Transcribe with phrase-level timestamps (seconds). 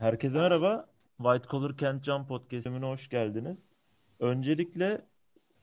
[0.00, 0.86] Herkese merhaba.
[1.16, 3.72] White Collar Kent Jump Podcast'ime hoş geldiniz.
[4.20, 5.06] Öncelikle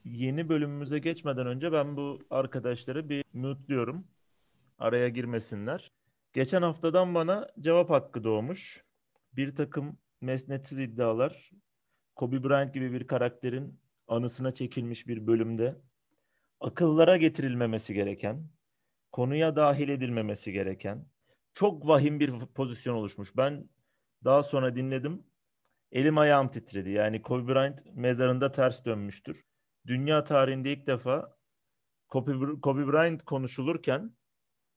[0.06, 4.08] yeni bölümümüze geçmeden önce ben bu arkadaşları bir mute'luyorum.
[4.80, 5.92] Araya girmesinler.
[6.34, 8.84] Geçen haftadan bana cevap hakkı doğmuş.
[9.34, 11.52] Bir takım mesnetsiz iddialar,
[12.16, 15.76] Kobe Bryant gibi bir karakterin anısına çekilmiş bir bölümde
[16.60, 18.50] akıllara getirilmemesi gereken,
[19.12, 21.06] konuya dahil edilmemesi gereken
[21.54, 23.38] çok vahim bir pozisyon oluşmuş.
[23.38, 23.70] Ben
[24.24, 25.24] daha sonra dinledim.
[25.92, 26.90] Elim ayağım titredi.
[26.90, 29.46] Yani Kobe Bryant mezarında ters dönmüştür.
[29.88, 31.38] Dünya tarihinde ilk defa
[32.08, 34.16] Kobe, Bryant konuşulurken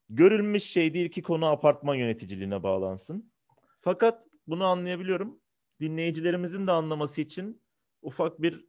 [0.09, 3.33] görülmüş şey değil ki konu apartman yöneticiliğine bağlansın.
[3.81, 5.41] Fakat bunu anlayabiliyorum.
[5.79, 7.61] Dinleyicilerimizin de anlaması için
[8.01, 8.65] ufak bir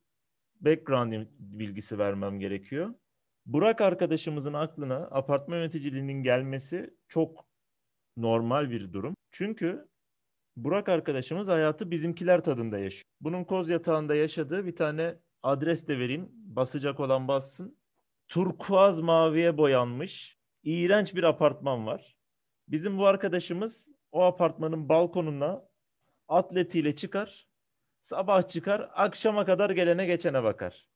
[0.61, 2.95] background bilgisi vermem gerekiyor.
[3.47, 7.47] Burak arkadaşımızın aklına apartman yöneticiliğinin gelmesi çok
[8.17, 9.15] normal bir durum.
[9.31, 9.89] Çünkü
[10.57, 13.05] Burak arkadaşımız hayatı bizimkiler tadında yaşıyor.
[13.21, 16.29] Bunun koz yatağında yaşadığı bir tane adres de vereyim.
[16.33, 17.79] Basacak olan bassın.
[18.29, 22.17] Turkuaz maviye boyanmış iğrenç bir apartman var.
[22.69, 25.65] Bizim bu arkadaşımız o apartmanın balkonuna
[26.29, 27.49] atletiyle çıkar.
[28.03, 30.87] Sabah çıkar, akşama kadar gelene geçene bakar.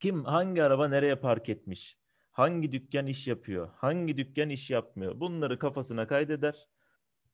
[0.00, 1.98] Kim hangi araba nereye park etmiş?
[2.30, 3.70] Hangi dükkan iş yapıyor?
[3.76, 5.20] Hangi dükkan iş yapmıyor?
[5.20, 6.68] Bunları kafasına kaydeder.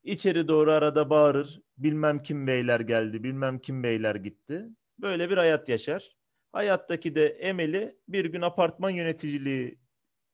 [0.03, 1.61] İçeri doğru arada bağırır.
[1.79, 4.67] Bilmem kim beyler geldi, bilmem kim beyler gitti.
[4.99, 6.17] Böyle bir hayat yaşar.
[6.53, 9.79] Hayattaki de emeli bir gün apartman yöneticiliği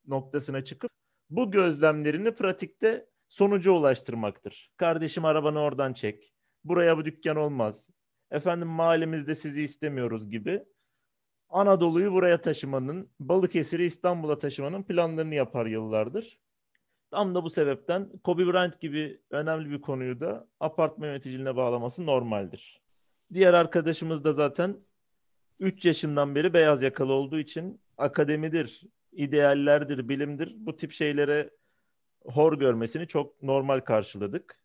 [0.06, 0.90] noktasına çıkıp
[1.30, 4.70] bu gözlemlerini pratikte sonuca ulaştırmaktır.
[4.76, 6.34] Kardeşim arabanı oradan çek.
[6.64, 7.90] Buraya bu dükkan olmaz.
[8.30, 10.64] Efendim mahallemizde sizi istemiyoruz gibi
[11.48, 16.40] Anadolu'yu buraya taşımanın, Balıkesir'i İstanbul'a taşımanın planlarını yapar yıllardır.
[17.14, 22.80] Tam da bu sebepten Kobe Bryant gibi önemli bir konuyu da apartman yöneticiliğine bağlaması normaldir.
[23.32, 24.76] Diğer arkadaşımız da zaten
[25.60, 31.50] 3 yaşından beri beyaz yakalı olduğu için akademidir, ideallerdir, bilimdir bu tip şeylere
[32.24, 34.58] hor görmesini çok normal karşıladık.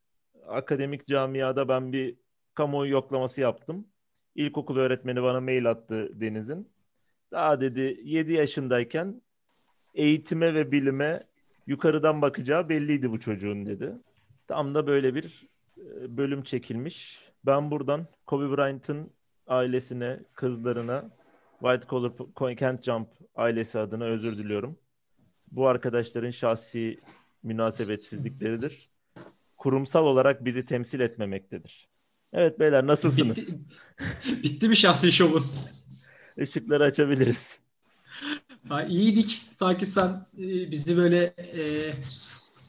[0.47, 2.15] Akademik camiada ben bir
[2.53, 3.87] kamuoyu yoklaması yaptım.
[4.35, 6.69] İlkokul öğretmeni bana mail attı Deniz'in.
[7.31, 9.21] Daha dedi 7 yaşındayken
[9.93, 11.28] eğitime ve bilime
[11.67, 13.93] yukarıdan bakacağı belliydi bu çocuğun dedi.
[14.47, 15.47] Tam da böyle bir
[15.77, 17.21] e, bölüm çekilmiş.
[17.45, 19.11] Ben buradan Kobe Bryant'ın
[19.47, 21.09] ailesine, kızlarına,
[21.59, 24.77] White Collar Kent Jump ailesi adına özür diliyorum.
[25.51, 26.97] Bu arkadaşların şahsi
[27.43, 28.89] münasebetsizlikleridir.
[29.57, 31.89] Kurumsal olarak bizi temsil etmemektedir.
[32.33, 33.37] Evet beyler nasılsınız?
[33.37, 33.59] Bitti,
[34.43, 35.43] bitti mi şahsi şovun?
[36.37, 37.59] Işıkları açabiliriz.
[38.69, 39.41] Ha, iyiydik.
[39.59, 40.07] Ta ki sen
[40.37, 41.61] e, bizi böyle e,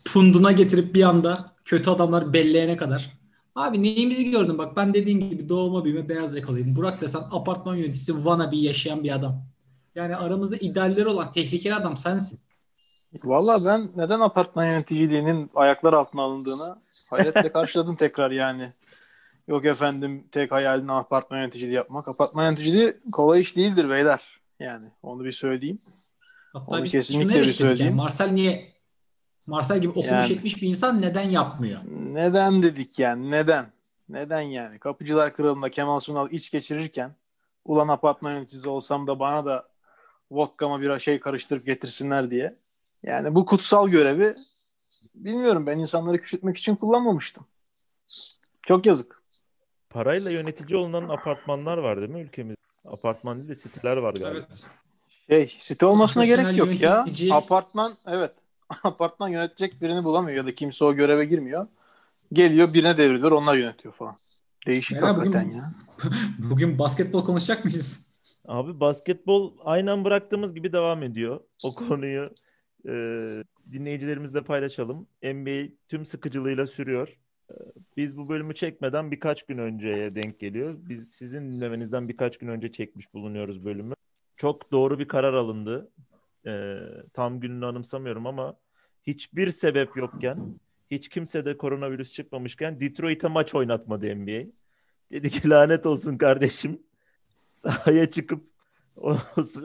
[0.04, 3.10] punduna getirip bir anda kötü adamlar belleyene kadar.
[3.54, 6.76] Abi neyimizi gördün bak ben dediğin gibi doğuma büyüme beyaz yakalıyım.
[6.76, 9.42] Burak desen apartman yöneticisi wannabe yaşayan bir adam.
[9.94, 12.40] Yani aramızda idealleri olan tehlikeli adam sensin.
[13.24, 16.76] Valla ben neden apartman yöneticiliğinin ayaklar altına alındığını
[17.10, 18.72] hayretle karşıladım tekrar yani.
[19.48, 22.08] Yok efendim tek hayalini apartman yöneticiliği yapmak.
[22.08, 24.39] Apartman yöneticiliği kolay iş değildir beyler.
[24.60, 25.78] Yani onu bir söyleyeyim.
[26.52, 27.92] Hatta onu biz kesinlikle bir söyleyeyim.
[27.92, 28.72] Yani Marcel niye
[29.46, 31.80] Marcel gibi okumuş yani, etmiş bir insan neden yapmıyor?
[32.12, 33.66] Neden dedik yani neden?
[34.08, 34.78] Neden yani?
[34.78, 37.14] Kapıcılar Kralı'nda Kemal Sunal iç geçirirken
[37.64, 39.68] ulan apartman yöneticisi olsam da bana da
[40.30, 42.56] vodkama bir şey karıştırıp getirsinler diye.
[43.02, 44.34] Yani bu kutsal görevi
[45.14, 47.46] bilmiyorum ben insanları küçültmek için kullanmamıştım.
[48.62, 49.22] Çok yazık.
[49.90, 52.59] Parayla yönetici olunan apartmanlar var değil mi ülkemizde?
[52.90, 54.46] Apartman değil de siteler var galiba.
[55.28, 55.50] Evet.
[55.50, 57.28] Şey, site olmasına gerek yok yönetici...
[57.28, 57.36] ya.
[57.36, 58.32] Apartman evet.
[58.84, 61.66] Apartman yönetecek birini bulamıyor ya da kimse o göreve girmiyor.
[62.32, 64.16] Geliyor birine devriliyor onlar yönetiyor falan.
[64.66, 65.72] Değişik Merhaba, hakikaten bugün, ya.
[66.50, 68.10] bugün basketbol konuşacak mıyız?
[68.48, 71.40] Abi basketbol aynen bıraktığımız gibi devam ediyor.
[71.64, 72.30] O konuyu
[72.86, 72.92] e,
[73.72, 75.06] dinleyicilerimizle paylaşalım.
[75.22, 77.18] NBA tüm sıkıcılığıyla sürüyor.
[77.96, 80.76] Biz bu bölümü çekmeden birkaç gün önceye denk geliyor.
[80.78, 83.94] Biz sizin dinlemenizden birkaç gün önce çekmiş bulunuyoruz bölümü.
[84.36, 85.90] Çok doğru bir karar alındı.
[86.46, 86.78] E,
[87.12, 88.56] tam gününü anımsamıyorum ama
[89.06, 90.54] hiçbir sebep yokken,
[90.90, 94.50] hiç kimse de koronavirüs çıkmamışken Detroit'e maç oynatmadı NBA.
[95.12, 96.82] Dedi ki lanet olsun kardeşim.
[97.54, 98.44] Sahaya çıkıp
[98.96, 99.16] o,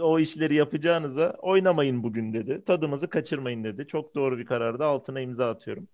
[0.02, 2.64] o işleri yapacağınıza oynamayın bugün dedi.
[2.66, 3.88] Tadımızı kaçırmayın dedi.
[3.88, 4.86] Çok doğru bir karardı.
[4.86, 5.88] Altına imza atıyorum.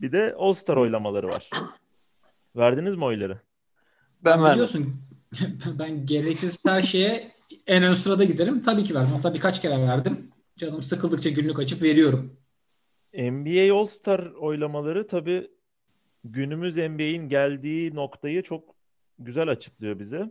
[0.00, 1.50] Bir de All Star oylamaları var.
[2.56, 3.40] Verdiniz mi oyları?
[4.24, 4.52] Ben verdim.
[4.52, 5.02] Biliyorsun
[5.78, 7.32] ben gereksiz her şeye
[7.66, 8.62] en ön sırada giderim.
[8.62, 9.12] Tabii ki verdim.
[9.12, 10.30] Hatta birkaç kere verdim.
[10.56, 12.36] Canım sıkıldıkça günlük açıp veriyorum.
[13.14, 15.50] NBA All Star oylamaları tabii
[16.24, 18.74] günümüz NBA'in geldiği noktayı çok
[19.18, 20.30] güzel açıklıyor bize.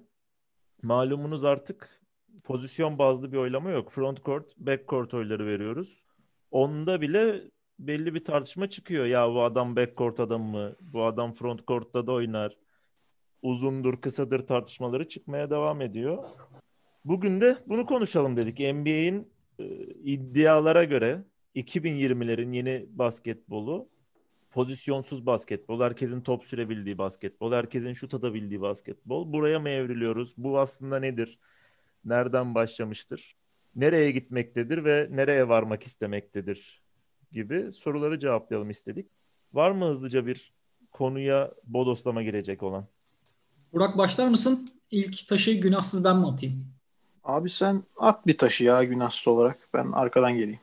[0.81, 2.01] Malumunuz artık
[2.43, 3.91] pozisyon bazlı bir oylama yok.
[3.91, 6.03] Front court, back court oyları veriyoruz.
[6.51, 7.41] Onda bile
[7.79, 9.05] belli bir tartışma çıkıyor.
[9.05, 10.75] Ya bu adam back court adam mı?
[10.81, 12.57] Bu adam front court'ta da oynar.
[13.41, 16.23] Uzundur, kısadır tartışmaları çıkmaya devam ediyor.
[17.05, 18.59] Bugün de bunu konuşalım dedik.
[18.59, 19.27] NBA'in
[19.59, 19.65] e,
[20.03, 21.23] iddialara göre
[21.55, 23.89] 2020'lerin yeni basketbolu
[24.51, 29.33] pozisyonsuz basketbol, herkesin top sürebildiği basketbol, herkesin şut atabildiği basketbol.
[29.33, 30.33] Buraya mı evriliyoruz?
[30.37, 31.39] Bu aslında nedir?
[32.05, 33.35] Nereden başlamıştır?
[33.75, 36.81] Nereye gitmektedir ve nereye varmak istemektedir?
[37.31, 39.07] Gibi soruları cevaplayalım istedik.
[39.53, 40.53] Var mı hızlıca bir
[40.91, 42.85] konuya bodoslama girecek olan?
[43.73, 44.69] Burak başlar mısın?
[44.91, 46.65] İlk taşı günahsız ben mi atayım?
[47.23, 49.57] Abi sen at bir taşı ya günahsız olarak.
[49.73, 50.59] Ben arkadan geleyim.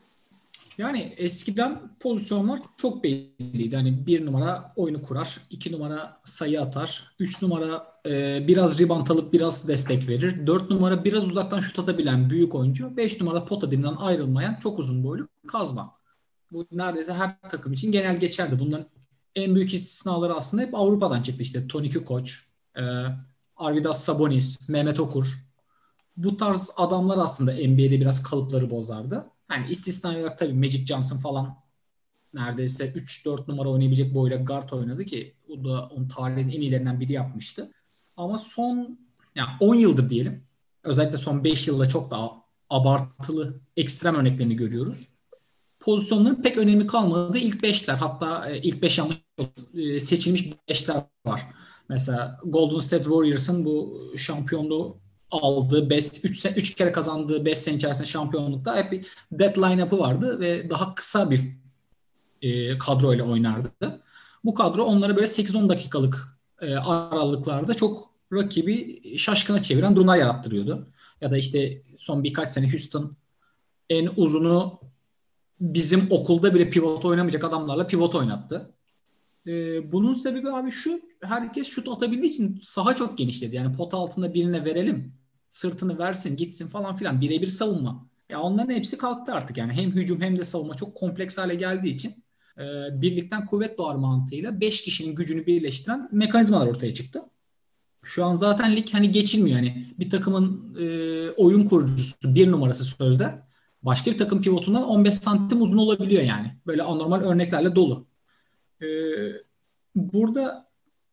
[0.79, 3.77] Yani eskiden pozisyonlar çok belliydi.
[3.77, 9.33] Hani bir numara oyunu kurar, iki numara sayı atar, üç numara e, biraz ribant alıp
[9.33, 13.95] biraz destek verir, dört numara biraz uzaktan şut atabilen büyük oyuncu, beş numara pota dilinden
[13.95, 15.93] ayrılmayan çok uzun boylu kazma.
[16.55, 18.59] Bu neredeyse her takım için genel geçerli.
[18.59, 18.87] Bunların
[19.35, 21.43] en büyük istisnaları aslında hep Avrupa'dan çıktı.
[21.43, 22.31] İşte Tony Kukoc,
[22.77, 22.83] e,
[23.57, 25.27] Arvidas Sabonis, Mehmet Okur.
[26.17, 29.31] Bu tarz adamlar aslında NBA'de biraz kalıpları bozardı.
[29.51, 31.57] Yani istisna olarak tabii Magic Johnson falan
[32.35, 37.13] neredeyse 3-4 numara oynayabilecek boyla guard oynadı ki o da onun tarihin en iyilerinden biri
[37.13, 37.71] yapmıştı.
[38.17, 38.99] Ama son
[39.35, 40.45] yani 10 yıldır diyelim
[40.83, 42.33] özellikle son 5 yılda çok daha
[42.71, 45.14] abartılı ekstrem örneklerini görüyoruz.
[45.85, 47.39] Pozisyonların pek önemi kalmadı.
[47.39, 49.17] İlk 5'ler hatta e, ilk 5 yanlış
[49.75, 51.47] e, seçilmiş 5'ler var.
[51.89, 54.97] Mesela Golden State Warriors'ın bu şampiyonluğu
[55.31, 60.41] aldığı 5 3 3 kere kazandığı 5 sene içerisinde şampiyonlukta hep bir deadline up'ı vardı
[60.41, 61.41] ve daha kısa bir
[62.43, 63.71] e, kadro ile oynardı.
[64.45, 70.89] Bu kadro onlara böyle 8-10 dakikalık e, aralıklarda çok rakibi şaşkına çeviren durumlar yarattırıyordu.
[71.21, 73.17] Ya da işte son birkaç sene Houston
[73.91, 74.81] en uzunu
[75.61, 78.75] bizim okulda bile pivot oynamayacak adamlarla pivot oynattı.
[79.47, 83.57] Ee, bunun sebebi abi şu herkes şut atabildiği için saha çok genişledi.
[83.57, 85.13] Yani pot altında birine verelim
[85.51, 88.07] sırtını versin gitsin falan filan birebir savunma.
[88.29, 91.95] Ya onların hepsi kalktı artık yani hem hücum hem de savunma çok kompleks hale geldiği
[91.95, 92.15] için
[92.59, 92.63] e,
[93.03, 97.23] birlikten kuvvet doğar mantığıyla 5 kişinin gücünü birleştiren mekanizmalar ortaya çıktı.
[98.03, 99.57] Şu an zaten lig hani geçilmiyor.
[99.57, 103.43] Yani bir takımın e, oyun kurucusu bir numarası sözde
[103.85, 106.57] başka bir takım pivotundan 15 santim uzun olabiliyor yani.
[106.67, 108.07] Böyle anormal örneklerle dolu.
[108.83, 108.87] E,
[109.95, 110.69] burada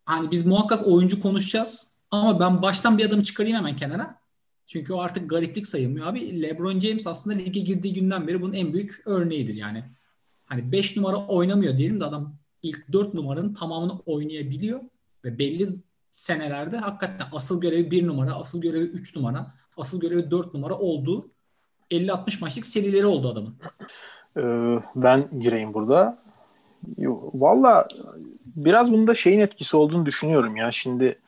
[0.05, 4.21] hani biz muhakkak oyuncu konuşacağız ama ben baştan bir adamı çıkarayım hemen kenara.
[4.67, 6.41] Çünkü o artık gariplik sayılmıyor abi.
[6.41, 9.83] LeBron James aslında lige girdiği günden beri bunun en büyük örneğidir yani.
[10.45, 14.81] Hani 5 numara oynamıyor diyelim de adam ilk 4 numaranın tamamını oynayabiliyor
[15.25, 15.67] ve belli
[16.11, 21.31] senelerde hakikaten asıl görevi 1 numara, asıl görevi 3 numara, asıl görevi 4 numara olduğu
[21.91, 23.55] 50-60 maçlık serileri oldu adamın.
[24.37, 26.17] Ee, ben gireyim burada.
[27.33, 27.87] Valla
[28.55, 30.71] biraz bunda şeyin etkisi olduğunu düşünüyorum ya.
[30.71, 31.19] Şimdi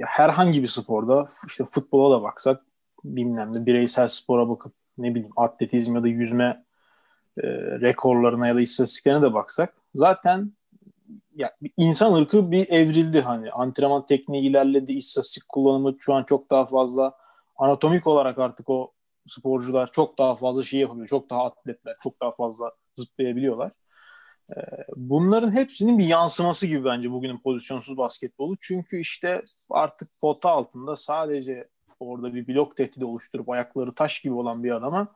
[0.00, 2.62] herhangi bir sporda işte futbola da baksak
[3.04, 6.64] bilmem ne bireysel spora bakıp ne bileyim atletizm ya da yüzme
[7.38, 7.46] e,
[7.80, 10.52] rekorlarına ya da istatistiklerine de baksak zaten
[11.34, 16.66] ya insan ırkı bir evrildi hani antrenman tekniği ilerledi istatistik kullanımı şu an çok daha
[16.66, 17.14] fazla
[17.56, 18.92] anatomik olarak artık o
[19.26, 23.72] sporcular çok daha fazla şey yapabiliyor çok daha atletler çok daha fazla zıplayabiliyorlar
[24.56, 24.60] ee,
[24.96, 28.56] bunların hepsinin bir yansıması gibi bence bugünün pozisyonsuz basketbolu.
[28.60, 31.68] Çünkü işte artık pota altında sadece
[32.00, 35.08] orada bir blok tehdidi oluşturup ayakları taş gibi olan bir adama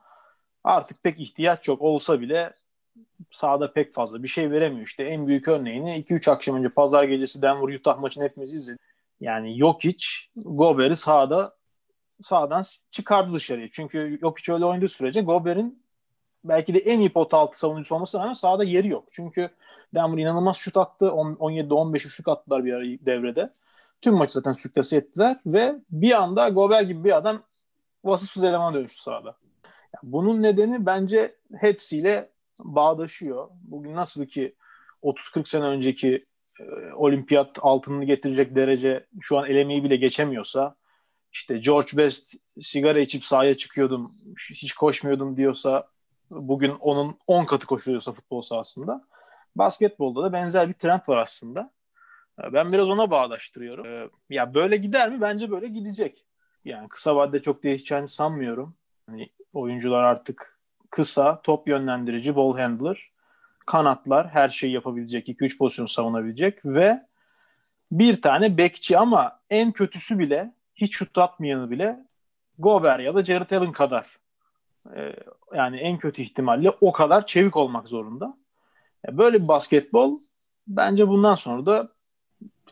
[0.63, 2.53] artık pek ihtiyaç yok olsa bile
[3.31, 4.87] sahada pek fazla bir şey veremiyor.
[4.87, 8.81] İşte en büyük örneğini 2-3 akşam önce pazar gecesi Denver Utah maçını hepimiz izledik.
[9.19, 11.56] Yani Jokic Gober'i sahada
[12.21, 13.69] sağdan çıkardı dışarıya.
[13.71, 15.83] Çünkü Jokic öyle oynadığı sürece Gober'in
[16.43, 19.07] belki de en iyi pot altı savunucusu olması rağmen sahada yeri yok.
[19.11, 19.49] Çünkü
[19.95, 21.05] Denver inanılmaz şut attı.
[21.05, 23.53] 17'de 15 üçlük attılar bir ara devrede.
[24.01, 27.43] Tüm maçı zaten sürklası ettiler ve bir anda Gober gibi bir adam
[28.03, 29.35] vasıfsız eleman dönüştü sahada.
[29.65, 33.49] Yani bunun nedeni bence hepsiyle bağdaşıyor.
[33.61, 34.55] Bugün nasıl ki
[35.03, 36.25] 30-40 sene önceki
[36.59, 40.75] e, olimpiyat altınını getirecek derece şu an elemeyi bile geçemiyorsa
[41.37, 44.15] işte George Best sigara içip sahaya çıkıyordum
[44.49, 45.87] hiç koşmuyordum diyorsa
[46.31, 49.07] bugün onun 10 katı koşuyorsa futbol sahasında.
[49.55, 51.71] Basketbolda da benzer bir trend var aslında.
[52.53, 53.85] Ben biraz ona bağdaştırıyorum.
[53.85, 55.21] Ee, ya böyle gider mi?
[55.21, 56.25] Bence böyle gidecek.
[56.65, 58.75] Yani kısa vadede çok değişeceğini sanmıyorum.
[59.09, 63.11] Hani oyuncular artık kısa, top yönlendirici, ball handler,
[63.65, 67.05] kanatlar her şeyi yapabilecek, 2-3 pozisyon savunabilecek ve
[67.91, 72.05] bir tane bekçi ama en kötüsü bile hiç şut atmayanı bile
[72.59, 74.17] Gober ya da Jared Allen kadar
[74.95, 75.15] e,
[75.55, 78.37] yani en kötü ihtimalle o kadar çevik olmak zorunda.
[79.11, 80.19] Böyle bir basketbol
[80.67, 81.89] bence bundan sonra da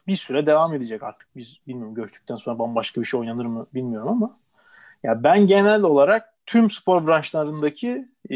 [0.07, 1.27] bir süre devam edecek artık.
[1.35, 4.37] Biz bilmiyorum göçtükten sonra bambaşka bir şey oynanır mı bilmiyorum ama
[5.03, 8.35] ya ben genel olarak tüm spor branşlarındaki e,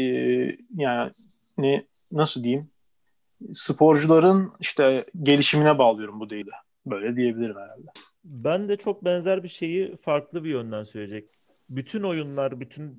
[0.76, 1.10] yani
[1.58, 2.70] ne nasıl diyeyim
[3.52, 6.46] sporcuların işte gelişimine bağlıyorum bu değil.
[6.86, 7.90] Böyle diyebilirim herhalde.
[8.24, 11.30] Ben de çok benzer bir şeyi farklı bir yönden söyleyecek.
[11.68, 12.98] Bütün oyunlar, bütün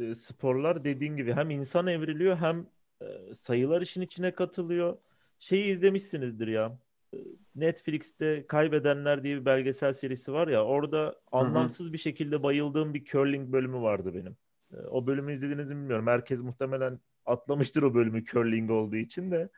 [0.00, 2.66] e, sporlar dediğin gibi hem insan evriliyor hem
[3.02, 4.98] e, sayılar işin içine katılıyor.
[5.38, 6.78] Şeyi izlemişsinizdir ya.
[7.14, 7.16] E,
[7.54, 13.52] Netflix'te Kaybedenler diye bir belgesel serisi var ya orada anlamsız bir şekilde bayıldığım bir curling
[13.52, 14.36] bölümü vardı benim.
[14.72, 16.06] E, o bölümü izlediğinizi bilmiyorum.
[16.06, 19.48] Herkes muhtemelen atlamıştır o bölümü curling olduğu için de.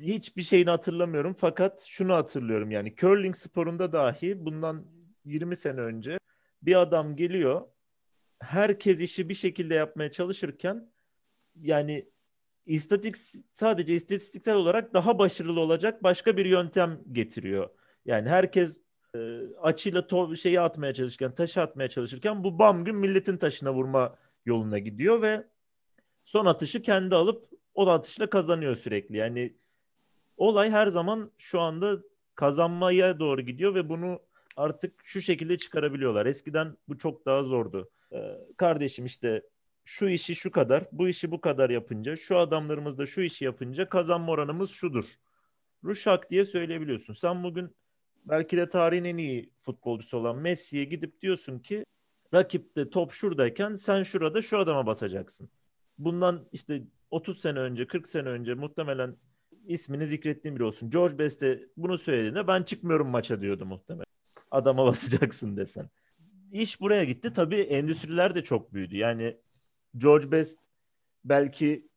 [0.00, 4.86] Hiçbir şeyini hatırlamıyorum fakat şunu hatırlıyorum yani curling sporunda dahi bundan
[5.24, 6.18] 20 sene önce
[6.62, 7.66] bir adam geliyor
[8.40, 10.90] herkes işi bir şekilde yapmaya çalışırken
[11.60, 12.10] yani
[12.66, 13.16] istatik
[13.54, 17.70] sadece istatistiksel olarak daha başarılı olacak başka bir yöntem getiriyor.
[18.04, 18.80] Yani herkes
[19.16, 19.18] e,
[19.62, 24.16] açıyla to- şeyi atmaya çalışırken, taşı atmaya çalışırken bu bam gün milletin taşına vurma
[24.46, 25.46] yoluna gidiyor ve
[26.24, 29.16] son atışı kendi alıp o atışla kazanıyor sürekli.
[29.16, 29.56] Yani
[30.36, 31.98] olay her zaman şu anda
[32.34, 34.20] kazanmaya doğru gidiyor ve bunu
[34.56, 36.26] artık şu şekilde çıkarabiliyorlar.
[36.26, 37.90] Eskiden bu çok daha zordu.
[38.12, 39.42] Ee, kardeşim işte
[39.84, 43.88] şu işi şu kadar, bu işi bu kadar yapınca, şu adamlarımız da şu işi yapınca
[43.88, 45.04] kazanma oranımız şudur.
[45.84, 47.14] Ruşak diye söyleyebiliyorsun.
[47.14, 47.76] Sen bugün
[48.24, 51.84] belki de tarihin en iyi futbolcusu olan Messi'ye gidip diyorsun ki
[52.34, 55.50] rakipte top şuradayken sen şurada şu adama basacaksın.
[55.98, 59.16] Bundan işte 30 sene önce, 40 sene önce muhtemelen
[59.66, 60.90] ismini zikrettiğim biri olsun.
[60.90, 64.04] George Best'e bunu söylediğinde ben çıkmıyorum maça diyordu muhtemelen.
[64.50, 65.90] Adama basacaksın desen.
[66.52, 67.32] İş buraya gitti.
[67.32, 68.96] Tabii endüstriler de çok büyüdü.
[68.96, 69.36] Yani
[69.96, 70.58] George Best
[71.24, 71.88] belki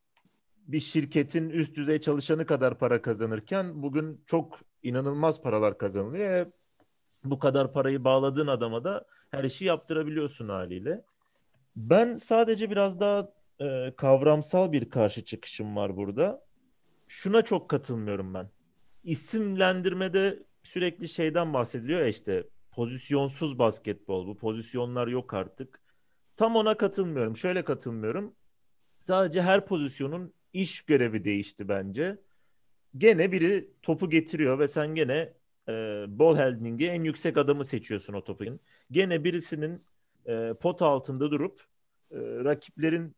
[0.68, 6.30] bir şirketin üst düzey çalışanı kadar para kazanırken bugün çok inanılmaz paralar kazanılıyor.
[6.30, 6.52] E,
[7.24, 11.04] bu kadar parayı bağladığın adama da her işi yaptırabiliyorsun haliyle.
[11.76, 13.32] Ben sadece biraz daha
[13.62, 16.47] e, kavramsal bir karşı çıkışım var burada.
[17.08, 18.50] Şuna çok katılmıyorum ben.
[19.04, 25.82] İsimlendirmede sürekli şeyden bahsediliyor ya işte pozisyonsuz basketbol bu pozisyonlar yok artık.
[26.38, 27.38] Tam ona katılmıyorum.
[27.38, 28.36] Şöyle katılmıyorum.
[29.08, 32.22] Sadece her pozisyonun iş görevi değişti bence.
[32.98, 35.34] Gene biri topu getiriyor ve sen gene
[35.70, 35.72] e,
[36.08, 38.60] ball handling'i en yüksek adamı seçiyorsun o topun.
[38.92, 39.82] Gene birisinin
[40.26, 41.64] e, pot altında durup
[42.12, 43.16] e, rakiplerin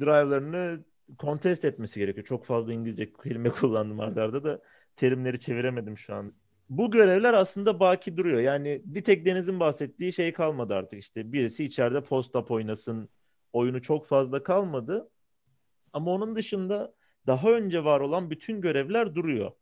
[0.00, 0.84] drive'larını
[1.18, 2.26] contest etmesi gerekiyor.
[2.26, 4.62] Çok fazla İngilizce kelime kullandım ardarda arda da
[4.96, 6.32] terimleri çeviremedim şu an
[6.70, 8.40] bu görevler aslında baki duruyor.
[8.40, 11.32] Yani bir tek Deniz'in bahsettiği şey kalmadı artık işte.
[11.32, 13.08] Birisi içeride post-up oynasın
[13.52, 15.10] oyunu çok fazla kalmadı.
[15.92, 16.94] Ama onun dışında
[17.26, 19.52] daha önce var olan bütün görevler duruyor.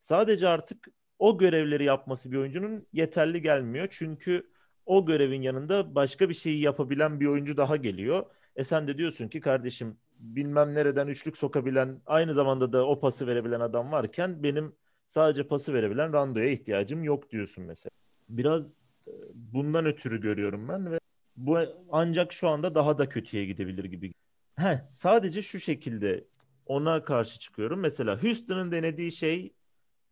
[0.00, 3.88] Sadece artık o görevleri yapması bir oyuncunun yeterli gelmiyor.
[3.90, 4.50] Çünkü
[4.86, 8.26] o görevin yanında başka bir şeyi yapabilen bir oyuncu daha geliyor.
[8.56, 9.98] E sen de diyorsun ki kardeşim
[10.36, 14.74] bilmem nereden üçlük sokabilen aynı zamanda da o pası verebilen adam varken benim
[15.14, 17.90] Sadece pası verebilen randoya ihtiyacım yok diyorsun mesela.
[18.28, 18.76] Biraz
[19.08, 20.98] e, bundan ötürü görüyorum ben ve
[21.36, 21.58] bu
[21.90, 24.14] ancak şu anda daha da kötüye gidebilir gibi.
[24.58, 26.24] He, sadece şu şekilde
[26.66, 27.80] ona karşı çıkıyorum.
[27.80, 29.52] Mesela Houston'ın denediği şey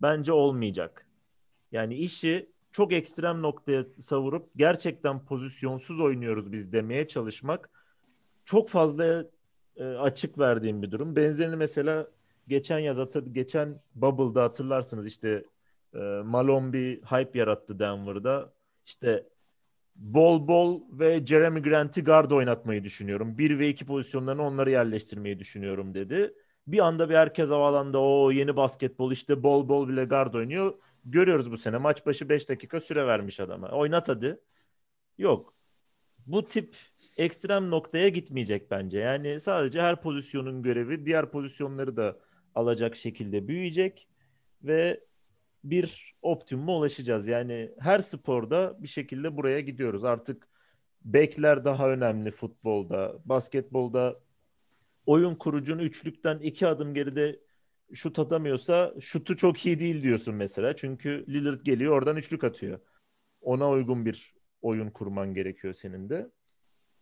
[0.02, 1.06] bence olmayacak.
[1.72, 7.70] Yani işi çok ekstrem noktaya savurup gerçekten pozisyonsuz oynuyoruz biz demeye çalışmak
[8.44, 9.24] çok fazla
[9.76, 11.16] e, açık verdiğim bir durum.
[11.16, 12.08] Benzerini mesela
[12.48, 15.44] geçen yaz hatır, geçen Bubble'da hatırlarsınız işte
[15.94, 18.52] e, Malone bir hype yarattı Denver'da.
[18.86, 19.28] İşte
[19.96, 23.38] bol bol ve Jeremy Grant'i guard oynatmayı düşünüyorum.
[23.38, 26.34] Bir ve iki pozisyonlarını onları yerleştirmeyi düşünüyorum dedi.
[26.66, 30.74] Bir anda bir herkes havalanda o yeni basketbol işte bol bol bile guard oynuyor.
[31.04, 33.68] Görüyoruz bu sene maç başı 5 dakika süre vermiş adama.
[33.70, 34.40] Oynat hadi.
[35.18, 35.54] Yok.
[36.26, 36.76] Bu tip
[37.16, 38.98] ekstrem noktaya gitmeyecek bence.
[38.98, 42.18] Yani sadece her pozisyonun görevi diğer pozisyonları da
[42.54, 44.08] alacak şekilde büyüyecek
[44.62, 45.00] ve
[45.64, 47.26] bir optimuma ulaşacağız.
[47.26, 50.04] Yani her sporda bir şekilde buraya gidiyoruz.
[50.04, 50.48] Artık
[51.04, 54.20] bekler daha önemli futbolda, basketbolda
[55.06, 57.40] oyun kurucun üçlükten iki adım geride
[57.94, 60.76] şut atamıyorsa şutu çok iyi değil diyorsun mesela.
[60.76, 62.80] Çünkü Lillard geliyor oradan üçlük atıyor.
[63.40, 64.31] Ona uygun bir
[64.62, 66.30] oyun kurman gerekiyor senin de.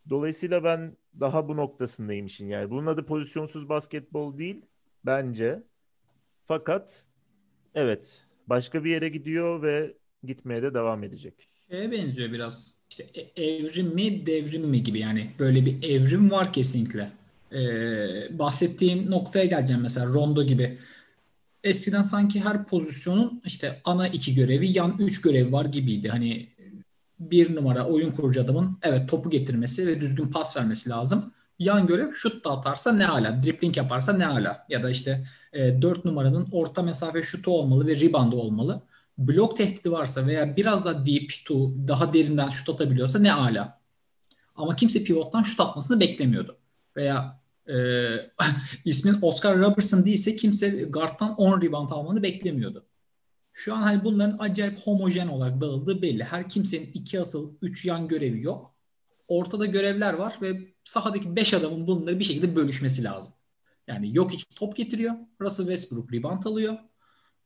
[0.09, 2.69] Dolayısıyla ben daha bu noktasındayım işin yani.
[2.69, 4.61] Bunun adı pozisyonsuz basketbol değil
[5.05, 5.63] bence.
[6.47, 7.05] Fakat
[7.75, 8.07] evet
[8.47, 11.47] başka bir yere gidiyor ve gitmeye de devam edecek.
[11.69, 12.75] Şeye benziyor biraz.
[12.89, 17.11] İşte e, evrim mi devrim mi gibi yani böyle bir evrim var kesinlikle.
[17.53, 20.77] Ee, bahsettiğim noktaya geleceğim mesela Rondo gibi.
[21.63, 26.09] Eskiden sanki her pozisyonun işte ana iki görevi, yan üç görevi var gibiydi.
[26.09, 26.47] Hani
[27.21, 31.33] bir numara oyun kurucu adamın evet topu getirmesi ve düzgün pas vermesi lazım.
[31.59, 34.65] Yan görev şut da atarsa ne ala, dribbling yaparsa ne ala.
[34.69, 35.21] Ya da işte
[35.53, 38.81] e, 4 numaranın orta mesafe şutu olmalı ve reboundu olmalı.
[39.17, 43.79] Blok tehdidi varsa veya biraz da deep to daha derinden şut atabiliyorsa ne ala.
[44.55, 46.57] Ama kimse pivottan şut atmasını beklemiyordu.
[46.95, 47.75] Veya e,
[48.85, 52.85] ismin Oscar Robertson değilse kimse guard'tan 10 rebound almanı beklemiyordu.
[53.53, 56.23] Şu an hani bunların acayip homojen olarak dağıldığı belli.
[56.23, 58.75] Her kimsenin iki asıl, üç yan görevi yok.
[59.27, 63.33] Ortada görevler var ve sahadaki beş adamın bunları bir şekilde bölüşmesi lazım.
[63.87, 65.13] Yani yok hiç top getiriyor.
[65.41, 66.77] Russell Westbrook rebound alıyor.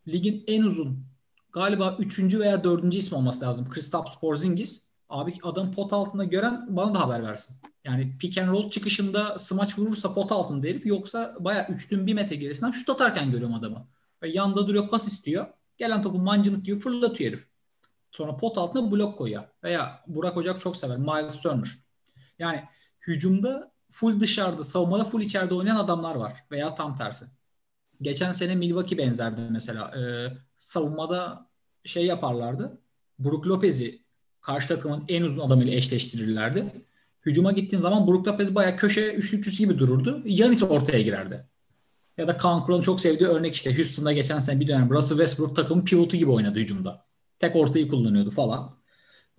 [0.07, 1.05] Ligin en uzun
[1.53, 3.69] galiba üçüncü veya dördüncü ismi olması lazım.
[3.69, 4.85] Kristaps Porzingis.
[5.09, 7.55] Abi adam pot altında gören bana da haber versin.
[7.83, 12.35] Yani pick and roll çıkışında smaç vurursa pot altında herif yoksa baya üçlünün bir metre
[12.35, 13.87] gerisinden şut atarken görüyorum adamı.
[14.23, 15.45] Ve yanda duruyor pas istiyor.
[15.77, 17.47] Gelen topu mancınık gibi fırlatıyor herif.
[18.11, 19.43] Sonra pot altına blok koyuyor.
[19.63, 20.97] Veya Burak Ocak çok sever.
[20.97, 21.77] Miles Turner.
[22.39, 22.63] Yani
[23.07, 26.33] hücumda full dışarıda, savunmada full içeride oynayan adamlar var.
[26.51, 27.25] Veya tam tersi.
[28.01, 29.91] Geçen sene Milwaukee benzerdi mesela.
[29.97, 31.49] Ee, savunmada
[31.83, 32.81] şey yaparlardı.
[33.19, 34.01] Brook Lopez'i
[34.41, 36.85] karşı takımın en uzun adamıyla eşleştirirlerdi.
[37.25, 40.21] Hücuma gittiğin zaman Brook Lopez bayağı köşe üçlükçüsü gibi dururdu.
[40.25, 41.45] Yanis ortaya girerdi.
[42.17, 45.55] Ya da Kaan Kural'ın çok sevdiği örnek işte Houston'da geçen sene bir dönem Russell Westbrook
[45.55, 47.05] takımın pivotu gibi oynadı hücumda.
[47.39, 48.73] Tek ortayı kullanıyordu falan.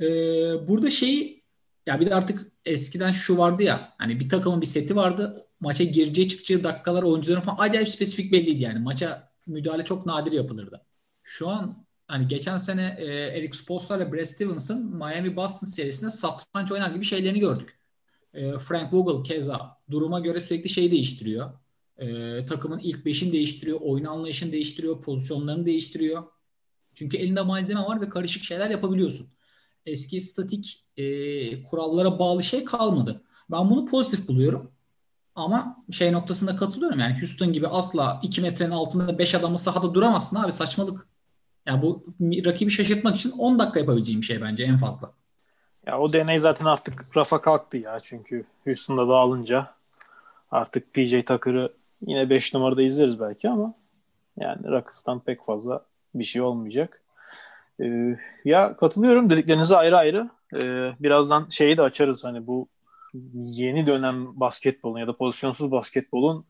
[0.00, 0.04] Ee,
[0.68, 1.45] burada şeyi
[1.87, 5.47] ya bir de artık eskiden şu vardı ya hani bir takımın bir seti vardı.
[5.61, 8.78] Maça gireceği çıkacağı dakikalar oyuncuların falan acayip spesifik belliydi yani.
[8.78, 10.83] Maça müdahale çok nadir yapılırdı.
[11.23, 16.72] Şu an hani geçen sene e, Eric Spoelstra ile Brad Stevens'ın Miami Boston serisinde satranç
[16.72, 17.79] oynar gibi şeylerini gördük.
[18.35, 21.53] E, Frank Vogel keza duruma göre sürekli şey değiştiriyor.
[21.98, 26.22] E, takımın ilk beşini değiştiriyor, oyun anlayışını değiştiriyor, pozisyonlarını değiştiriyor.
[26.94, 29.28] Çünkü elinde malzeme var ve karışık şeyler yapabiliyorsun.
[29.87, 33.22] Eski statik e, kurallara bağlı şey kalmadı.
[33.50, 34.72] Ben bunu pozitif buluyorum.
[35.35, 37.00] Ama şey noktasında katılıyorum.
[37.00, 41.09] Yani Houston gibi asla 2 metrenin altında 5 adamı sahada duramazsın abi saçmalık.
[41.66, 45.12] Yani bu rakibi şaşırtmak için 10 dakika yapabileceğim şey bence en fazla.
[45.87, 48.00] Ya o deney zaten artık rafa kalktı ya.
[48.02, 49.74] Çünkü Houston'da dağılınca
[50.50, 53.74] artık PJ Tucker'ı yine 5 numarada izleriz belki ama
[54.38, 57.02] yani Rockets'tan pek fazla bir şey olmayacak.
[57.80, 60.30] Ee, ya katılıyorum dediklerinize ayrı ayrı.
[60.54, 62.68] Ee, birazdan şeyi de açarız hani bu
[63.35, 66.44] yeni dönem basketbolun ya da pozisyonsuz basketbolun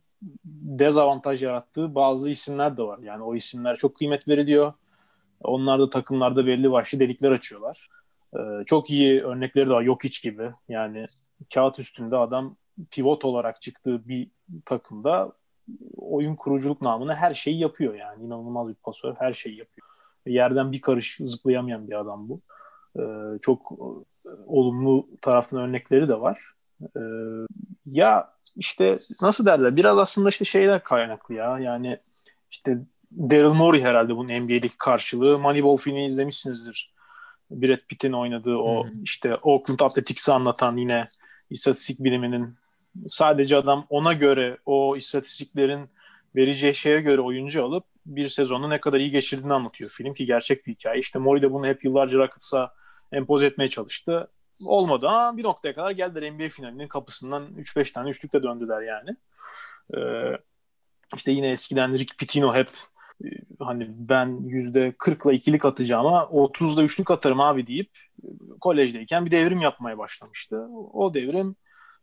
[0.44, 2.98] dezavantaj yarattığı bazı isimler de var.
[2.98, 4.72] Yani o isimler çok kıymet veriliyor.
[5.40, 7.88] Onlar da takımlarda belli başlı delikler açıyorlar.
[8.36, 9.82] Ee, çok iyi örnekleri de var.
[9.82, 10.50] Yok hiç gibi.
[10.68, 11.06] Yani
[11.54, 12.56] kağıt üstünde adam
[12.90, 14.28] pivot olarak çıktığı bir
[14.64, 15.32] takımda
[15.96, 18.24] oyun kuruculuk namına her şeyi yapıyor yani.
[18.24, 19.14] inanılmaz bir pasör.
[19.18, 19.88] Her şeyi yapıyor.
[20.26, 22.40] Yerden bir karış zıplayamayan bir adam bu.
[22.98, 26.52] Ee, çok e, olumlu taraftan örnekleri de var.
[26.96, 27.00] Ee,
[27.86, 29.76] ya işte nasıl derler?
[29.76, 31.58] Biraz aslında işte şeyler kaynaklı ya.
[31.58, 31.98] Yani
[32.50, 32.78] işte
[33.12, 35.38] Daryl Morey herhalde bunun NBA'deki karşılığı.
[35.38, 36.92] Moneyball filmini izlemişsinizdir.
[37.50, 39.02] Brad Pitt'in oynadığı o hmm.
[39.02, 41.08] işte Oakland Athletics'i anlatan yine
[41.50, 42.54] istatistik biliminin
[43.08, 45.90] sadece adam ona göre o istatistiklerin
[46.36, 50.66] vereceği şeye göre oyuncu alıp bir sezonu ne kadar iyi geçirdiğini anlatıyor film ki gerçek
[50.66, 51.00] bir hikaye.
[51.00, 52.72] İşte Mori de bunu hep yıllarca Rockets'a
[53.12, 54.28] empoze etmeye çalıştı.
[54.64, 59.16] Olmadı ama bir noktaya kadar geldiler NBA finalinin kapısından 3-5 tane üçlükle döndüler yani.
[59.96, 60.38] Ee,
[61.16, 62.68] işte yine eskiden Rick Pitino hep
[63.24, 63.28] e,
[63.60, 67.90] hani ben yüzde 40'la ikilik atacağıma 30'da üçlük atarım abi deyip
[68.22, 68.28] e,
[68.60, 70.68] kolejdeyken bir devrim yapmaya başlamıştı.
[70.92, 71.56] O devrim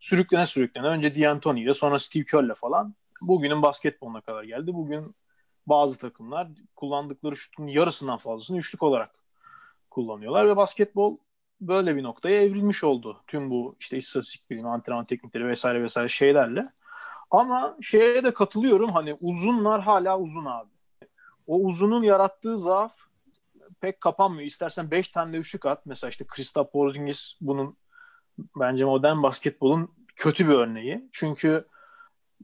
[0.04, 4.74] sürüklene sürüklene önce D'Antoni ile sonra Steve Kerr'le falan bugünün basketboluna kadar geldi.
[4.74, 5.16] Bugün
[5.68, 9.12] bazı takımlar kullandıkları şutun yarısından fazlasını üçlük olarak
[9.89, 11.18] kullanıyorlar ve basketbol
[11.62, 13.22] böyle bir noktaya evrilmiş oldu.
[13.28, 16.72] Tüm bu işte istatistik bilimi, antrenman teknikleri vesaire vesaire şeylerle.
[17.32, 20.70] Ama şeye de katılıyorum hani uzunlar hala uzun abi.
[21.48, 22.94] O uzunun yarattığı zaaf
[23.82, 24.48] pek kapanmıyor.
[24.48, 25.86] İstersen 5 tane de üçlük at.
[25.86, 27.78] Mesela işte Kristaps Porzingis bunun
[28.38, 31.10] bence modern basketbolun kötü bir örneği.
[31.12, 31.65] Çünkü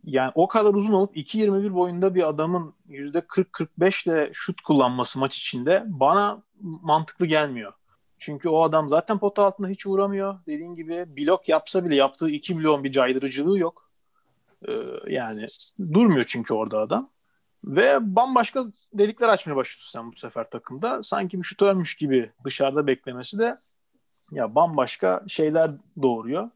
[0.03, 5.83] yani o kadar uzun olup 2.21 boyunda bir adamın %40-45 ile şut kullanması maç içinde
[5.87, 7.73] bana mantıklı gelmiyor.
[8.19, 10.39] Çünkü o adam zaten pota altında hiç uğramıyor.
[10.47, 13.89] Dediğin gibi blok yapsa bile yaptığı 2 milyon bir caydırıcılığı yok.
[14.67, 14.73] Ee,
[15.07, 15.45] yani
[15.93, 17.09] durmuyor çünkü orada adam.
[17.63, 21.03] Ve bambaşka delikler açmaya başlıyorsun sen bu sefer takımda.
[21.03, 23.57] Sanki bir şutörmüş gibi dışarıda beklemesi de
[24.31, 26.49] ya bambaşka şeyler doğuruyor.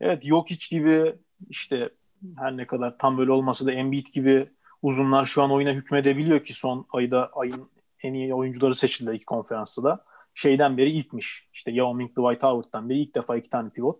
[0.00, 1.14] Evet Jokic gibi
[1.48, 1.90] işte
[2.38, 4.50] her ne kadar tam böyle olmasa da Embiid gibi
[4.82, 7.70] uzunlar şu an oyuna hükmedebiliyor ki son ayda ayın
[8.02, 10.04] en iyi oyuncuları seçildi iki konferansta da.
[10.34, 11.48] Şeyden beri ilkmiş.
[11.52, 13.98] İşte Yao Ming, Dwight Howard'dan beri ilk defa iki tane pivot.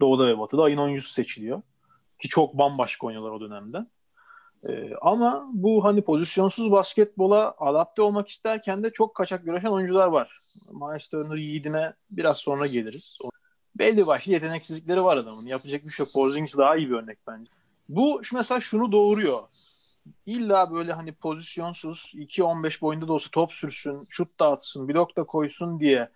[0.00, 1.62] Doğuda ve Batı'da ayın oyuncusu seçiliyor.
[2.18, 3.86] Ki çok bambaşka oynuyorlar o dönemde.
[4.68, 10.40] Ee, ama bu hani pozisyonsuz basketbola adapte olmak isterken de çok kaçak güreşen oyuncular var.
[10.70, 13.18] Miles Turner yiğidine biraz sonra geliriz.
[13.78, 15.46] Belli başlı yeteneksizlikleri var adamın.
[15.46, 16.12] Yapacak bir şey yok.
[16.14, 17.50] Porzingis daha iyi bir örnek bence.
[17.88, 19.42] Bu mesela şunu doğuruyor.
[20.26, 25.80] İlla böyle hani pozisyonsuz 2-15 boyunda da olsa top sürsün, şut dağıtsın, blok da koysun
[25.80, 26.08] diye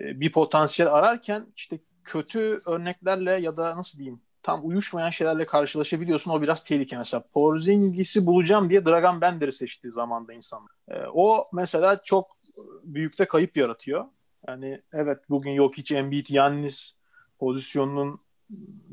[0.00, 6.30] e, bir potansiyel ararken işte kötü örneklerle ya da nasıl diyeyim tam uyuşmayan şeylerle karşılaşabiliyorsun.
[6.30, 7.24] O biraz tehlike mesela.
[7.34, 10.72] Porzingis'i bulacağım diye Dragan Bender'i seçtiği zamanda insanlar.
[10.88, 12.35] E, o mesela çok
[12.84, 14.04] büyükte kayıp yaratıyor.
[14.48, 16.96] Yani evet bugün yok hiç Embiid, Yannis
[17.38, 18.20] pozisyonunun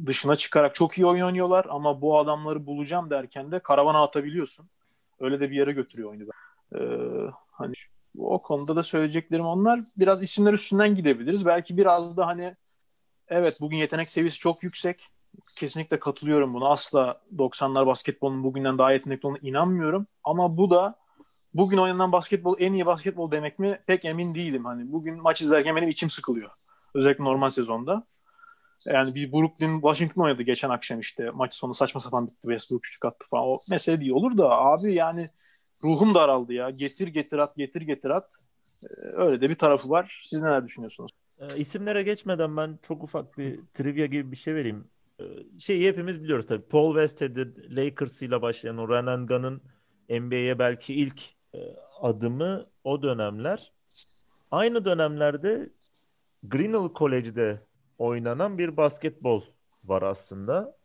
[0.06, 4.70] dışına çıkarak çok iyi oynuyorlar ama bu adamları bulacağım derken de karavana atabiliyorsun.
[5.20, 6.30] Öyle de bir yere götürüyor oyunu.
[6.76, 7.74] Ee, hani
[8.18, 9.82] o konuda da söyleyeceklerim onlar.
[9.98, 11.46] Biraz isimler üstünden gidebiliriz.
[11.46, 12.56] Belki biraz da hani
[13.28, 15.10] evet bugün yetenek seviyesi çok yüksek.
[15.56, 16.70] Kesinlikle katılıyorum buna.
[16.70, 20.08] Asla 90'lar basketbolun bugünden daha yetenekli olduğuna inanmıyorum.
[20.24, 20.96] Ama bu da
[21.54, 24.66] bugün oynanan basketbol en iyi basketbol demek mi pek emin değilim.
[24.66, 26.50] Hani bugün maç izlerken benim içim sıkılıyor.
[26.94, 28.06] Özellikle normal sezonda.
[28.86, 31.30] Yani bir Brooklyn Washington oynadı geçen akşam işte.
[31.30, 32.42] Maç sonu saçma sapan bitti.
[32.42, 33.44] Westbrook üçlük attı falan.
[33.44, 35.30] O mesele değil olur da abi yani
[35.84, 36.70] ruhum daraldı ya.
[36.70, 38.30] Getir getir at getir getir at.
[38.84, 40.22] Ee, öyle de bir tarafı var.
[40.26, 41.12] Siz neler düşünüyorsunuz?
[41.40, 44.88] E, isimlere geçmeden ben çok ufak bir trivia gibi bir şey vereyim.
[45.20, 45.24] E,
[45.60, 46.64] şeyi hepimiz biliyoruz tabii.
[46.64, 49.62] Paul Westhead'in Lakers ile başlayan o Run and Gun'ın
[50.10, 51.22] NBA'ye belki ilk
[52.02, 53.72] adımı o dönemler.
[54.52, 55.70] Aynı dönemlerde
[56.44, 57.60] Grinnell College'de
[57.98, 59.42] oynanan bir basketbol
[59.86, 60.78] var aslında.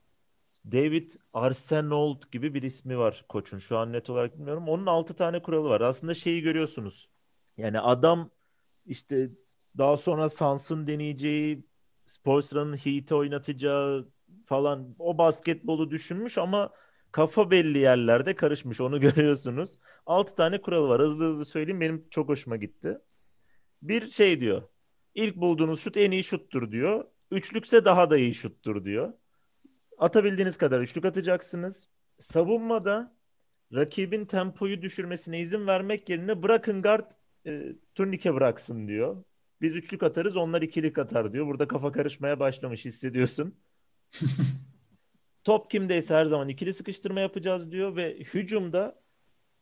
[0.73, 3.59] David Arsenault gibi bir ismi var koçun.
[3.59, 4.69] Şu an net olarak bilmiyorum.
[4.69, 5.81] Onun 6 tane kuralı var.
[5.81, 7.09] Aslında şeyi görüyorsunuz.
[7.57, 8.31] Yani adam
[8.87, 9.31] işte
[9.79, 11.65] daha sonra Sans'ın deneyeceği,
[12.07, 14.09] Spoelstra'nın Heat'i oynatacağı
[14.47, 16.71] falan o basketbolu düşünmüş ama
[17.13, 18.81] kafa belli yerlerde karışmış.
[18.81, 19.79] Onu görüyorsunuz.
[20.07, 21.01] 6 tane kuralı var.
[21.01, 21.81] Hızlı hızlı söyleyeyim.
[21.81, 22.99] Benim çok hoşuma gitti.
[23.83, 24.63] Bir şey diyor.
[25.15, 27.05] İlk bulduğunuz şut en iyi şuttur diyor.
[27.31, 29.13] Üçlükse daha da iyi şuttur diyor.
[29.99, 31.89] Atabildiğiniz kadar üçlük atacaksınız.
[32.19, 33.17] Savunmada
[33.75, 37.11] rakibin tempoyu düşürmesine izin vermek yerine bırakın guard
[37.47, 37.63] e,
[37.95, 39.25] turnike bıraksın diyor.
[39.61, 41.47] Biz üçlük atarız onlar ikilik atar diyor.
[41.47, 43.55] Burada kafa karışmaya başlamış hissediyorsun.
[45.49, 49.01] Top kimdeyse her zaman ikili sıkıştırma yapacağız diyor ve hücumda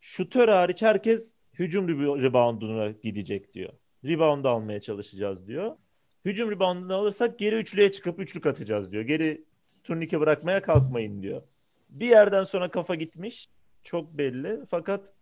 [0.01, 1.89] şutör hariç herkes hücum
[2.23, 3.73] rebounduna gidecek diyor
[4.05, 5.77] rebound almaya çalışacağız diyor.
[6.25, 9.03] Hücum reboundını alırsak geri üçlüye çıkıp üçlük atacağız diyor.
[9.03, 9.45] Geri
[9.85, 11.43] turnike bırakmaya kalkmayın diyor.
[11.89, 13.49] Bir yerden sonra kafa gitmiş.
[13.85, 14.61] Çok belli.
[14.71, 15.13] Fakat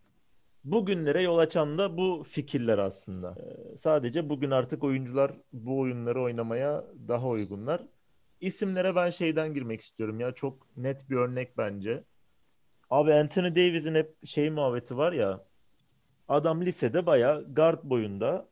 [0.64, 3.34] bugünlere yol açan da bu fikirler aslında.
[3.38, 7.80] Ee, sadece bugün artık oyuncular bu oyunları oynamaya daha uygunlar.
[8.40, 10.32] İsimlere ben şeyden girmek istiyorum ya.
[10.32, 12.04] Çok net bir örnek bence.
[12.90, 15.44] Abi Anthony Davis'in hep şey muhabbeti var ya.
[16.28, 18.48] Adam lisede bayağı guard boyunda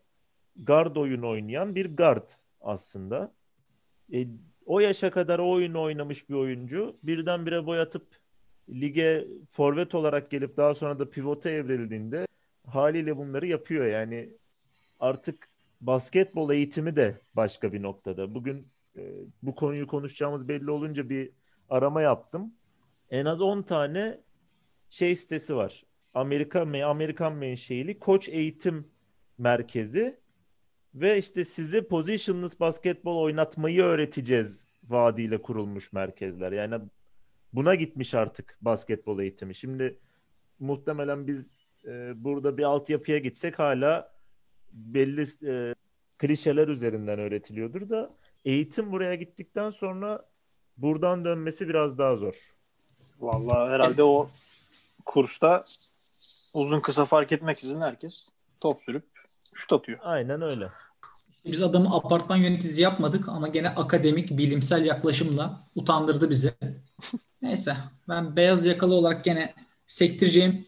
[0.56, 3.34] guard oyunu oynayan bir guard aslında.
[4.12, 4.26] E,
[4.66, 8.06] o yaşa kadar o oyunu oynamış bir oyuncu birdenbire boyatıp
[8.70, 12.26] lige forvet olarak gelip daha sonra da pivota evrildiğinde
[12.66, 13.86] haliyle bunları yapıyor.
[13.86, 14.30] Yani
[15.00, 15.48] artık
[15.80, 18.34] basketbol eğitimi de başka bir noktada.
[18.34, 18.66] Bugün
[18.96, 21.31] e, bu konuyu konuşacağımız belli olunca bir
[21.70, 22.55] arama yaptım.
[23.11, 24.20] En az 10 tane
[24.90, 25.85] şey sitesi var.
[26.14, 28.88] Amerika Amerikan menşeili koç eğitim
[29.38, 30.20] merkezi
[30.94, 36.52] ve işte sizi positionless basketbol oynatmayı öğreteceğiz vaadiyle kurulmuş merkezler.
[36.52, 36.74] Yani
[37.52, 39.55] buna gitmiş artık basketbol eğitimi.
[39.55, 39.98] Şimdi
[40.59, 44.14] muhtemelen biz e, burada bir altyapıya gitsek hala
[44.72, 45.74] belli e,
[46.18, 50.26] klişeler üzerinden öğretiliyordur da eğitim buraya gittikten sonra
[50.76, 52.35] buradan dönmesi biraz daha zor.
[53.20, 54.28] Vallahi herhalde o
[55.05, 55.64] kursta
[56.55, 58.28] uzun kısa fark etmeksizin herkes
[58.61, 59.05] top sürüp
[59.55, 59.98] şut atıyor.
[60.02, 60.68] Aynen öyle.
[61.44, 66.52] Biz adamı apartman yöneticisi yapmadık ama gene akademik, bilimsel yaklaşımla utandırdı bizi.
[67.42, 67.76] Neyse
[68.09, 69.55] ben beyaz yakalı olarak gene
[69.87, 70.64] sektireceğim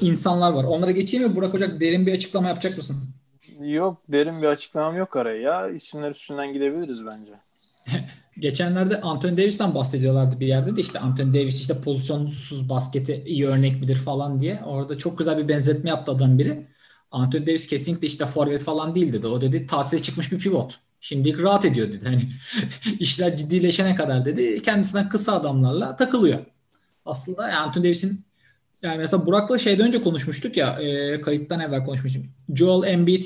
[0.00, 0.64] insanlar var.
[0.64, 3.14] Onlara geçeyim mi Burak Ocak derin bir açıklama yapacak mısın?
[3.64, 5.68] Yok derin bir açıklamam yok araya ya.
[5.68, 7.32] İsimler üstünden gidebiliriz bence.
[8.38, 13.80] geçenlerde Anthony Davis'ten bahsediyorlardı bir yerde de işte Anthony Davis işte pozisyonsuz basketi iyi örnek
[13.80, 14.60] midir falan diye.
[14.66, 16.66] Orada çok güzel bir benzetme yaptı adam biri.
[17.10, 19.26] Anthony Davis kesinlikle işte forvet falan değil dedi.
[19.26, 20.78] O dedi tatile çıkmış bir pivot.
[21.00, 22.04] Şimdilik rahat ediyor dedi.
[22.04, 22.20] Hani
[22.98, 26.38] işler ciddileşene kadar dedi kendisinden kısa adamlarla takılıyor.
[27.04, 28.24] Aslında Anthony Davis'in
[28.82, 32.24] yani mesela Burak'la şeyden önce konuşmuştuk ya e, kayıttan evvel konuşmuştuk.
[32.54, 33.24] Joel Embiid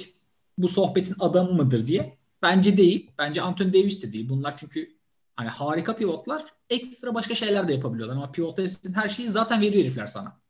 [0.59, 2.19] bu sohbetin adamı mıdır diye.
[2.42, 3.11] Bence değil.
[3.19, 4.29] Bence Anthony Davis de değil.
[4.29, 4.97] Bunlar çünkü
[5.37, 8.16] hani harika pivotlar ekstra başka şeyler de yapabiliyorlar.
[8.16, 8.59] Ama pivot
[8.95, 10.40] her şeyi zaten veriyor herifler sana.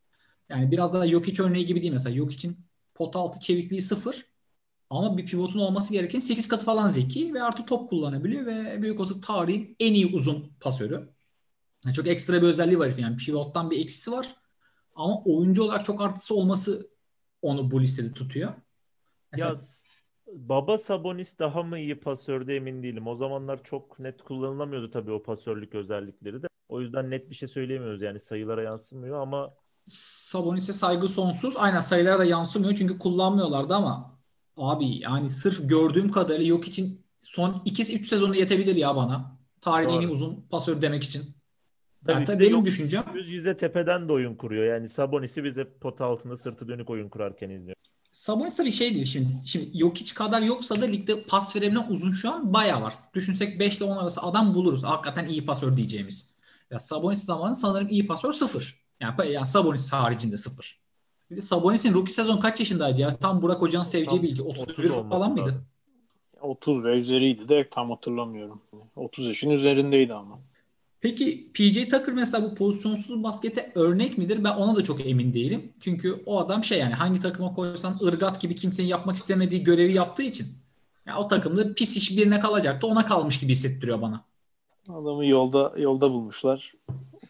[0.48, 2.16] Yani biraz daha Jokic örneği gibi değil mesela.
[2.16, 2.56] Jokic'in
[2.94, 4.26] pot altı çevikliği sıfır.
[4.90, 9.00] Ama bir pivotun olması gereken 8 katı falan zeki ve artı top kullanabiliyor ve büyük
[9.00, 11.08] olasılık tarihin en iyi uzun pasörü.
[11.84, 14.36] Yani çok ekstra bir özelliği var yani pivottan bir eksisi var.
[14.94, 16.90] Ama oyuncu olarak çok artısı olması
[17.42, 18.54] onu bu listede tutuyor.
[19.32, 19.50] Mesela...
[19.50, 19.60] Ya
[20.36, 23.06] Baba Sabonis daha mı iyi pasördü emin değilim.
[23.06, 26.46] O zamanlar çok net kullanılamıyordu tabii o pasörlük özellikleri de.
[26.68, 31.54] O yüzden net bir şey söyleyemiyoruz yani sayılara yansımıyor ama Sabonis'e saygı sonsuz.
[31.56, 34.18] Aynen sayılara da yansımıyor çünkü kullanmıyorlardı ama
[34.56, 39.38] abi yani sırf gördüğüm kadarıyla yok için son 2-3 sezonu yetebilir ya bana.
[39.60, 41.22] Tarihin en uzun pasör demek için.
[42.04, 43.04] Tabii, yani tabii benim yok, düşüncem.
[43.14, 44.64] Yüz yüze tepeden de oyun kuruyor.
[44.74, 47.76] Yani Sabonis'i bize pot altında sırtı dönük oyun kurarken izliyor.
[48.16, 49.28] Sabonis tabii şey değil şimdi.
[49.44, 52.94] Şimdi yok hiç kadar yoksa da ligde pas verebilen uzun şu an bayağı var.
[53.14, 54.82] Düşünsek 5 ile 10 arası adam buluruz.
[54.84, 56.34] Hakikaten iyi pasör diyeceğimiz.
[56.70, 58.82] Ya Sabonis zamanı sanırım iyi pasör sıfır.
[59.00, 60.80] Yani, yani Sabonis haricinde sıfır.
[61.30, 63.16] Bir de Sabonis'in rookie sezon kaç yaşındaydı ya?
[63.16, 64.42] Tam Burak Hoca'nın seveceği bilgi.
[64.42, 65.64] 31 30 falan mıydı?
[66.40, 68.62] 30 ve üzeriydi de tam hatırlamıyorum.
[68.96, 70.38] 30 yaşın üzerindeydi ama.
[71.00, 74.44] Peki PJ Tucker mesela bu pozisyonsuz baskete örnek midir?
[74.44, 75.72] Ben ona da çok emin değilim.
[75.80, 80.22] Çünkü o adam şey yani hangi takıma koysan ırgat gibi kimsenin yapmak istemediği görevi yaptığı
[80.22, 80.46] için.
[81.06, 82.86] Yani o takımda pis iş birine kalacaktı.
[82.86, 84.24] Ona kalmış gibi hissettiriyor bana.
[84.88, 86.74] Adamı yolda yolda bulmuşlar.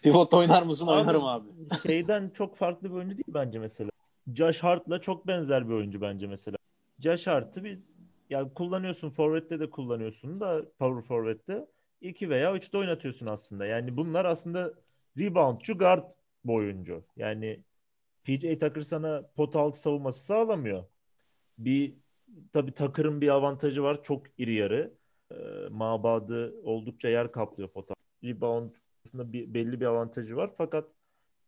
[0.03, 0.87] Pivot oynar mısın?
[0.87, 1.49] Abi, Oynarım abi.
[1.87, 3.91] Şeyden çok farklı bir oyuncu değil bence mesela.
[4.35, 6.57] Josh Hart'la çok benzer bir oyuncu bence mesela.
[6.99, 7.97] Josh Hart'ı biz
[8.31, 11.67] yani kullanıyorsun forvet'te de kullanıyorsun da power forvet'te
[12.01, 13.67] 2 veya 3'te oynatıyorsun aslında.
[13.67, 14.75] Yani bunlar aslında
[15.19, 16.13] reboundçu guard
[16.45, 17.05] bu oyuncu.
[17.17, 17.65] Yani
[18.25, 20.85] PJ Tucker sana pot altı savunması sağlamıyor.
[21.59, 21.95] Bir
[22.53, 24.03] tabi Tucker'ın bir avantajı var.
[24.03, 24.95] Çok iri yarı.
[25.31, 25.35] E,
[25.71, 28.01] mabadı oldukça yer kaplıyor pot altı.
[28.25, 28.71] Rebound
[29.15, 30.51] bir, belli bir avantajı var.
[30.59, 30.89] Fakat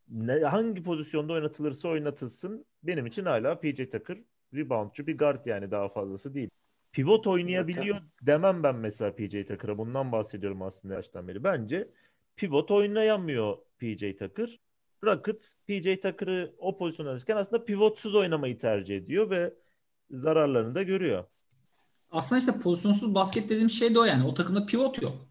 [0.09, 4.19] ne, hangi pozisyonda oynatılırsa oynatılsın benim için hala PJ Tucker
[4.55, 6.51] reboundçu bir guard yani daha fazlası değil.
[6.93, 9.79] Pivot oynayabiliyor demem ben mesela PJ Tucker'a.
[9.79, 11.45] Bundan bahsediyorum aslında yaştan beri.
[11.45, 11.89] Bence
[12.37, 14.61] pivot oynayamıyor PJ Tucker.
[15.05, 19.55] Rocket PJ Tucker'ı o pozisyona alırken aslında pivotsuz oynamayı tercih ediyor ve
[20.11, 21.25] zararlarını da görüyor.
[22.11, 24.27] Aslında işte pozisyonsuz basket dediğim şey de o yani.
[24.27, 25.29] O takımda pivot yok.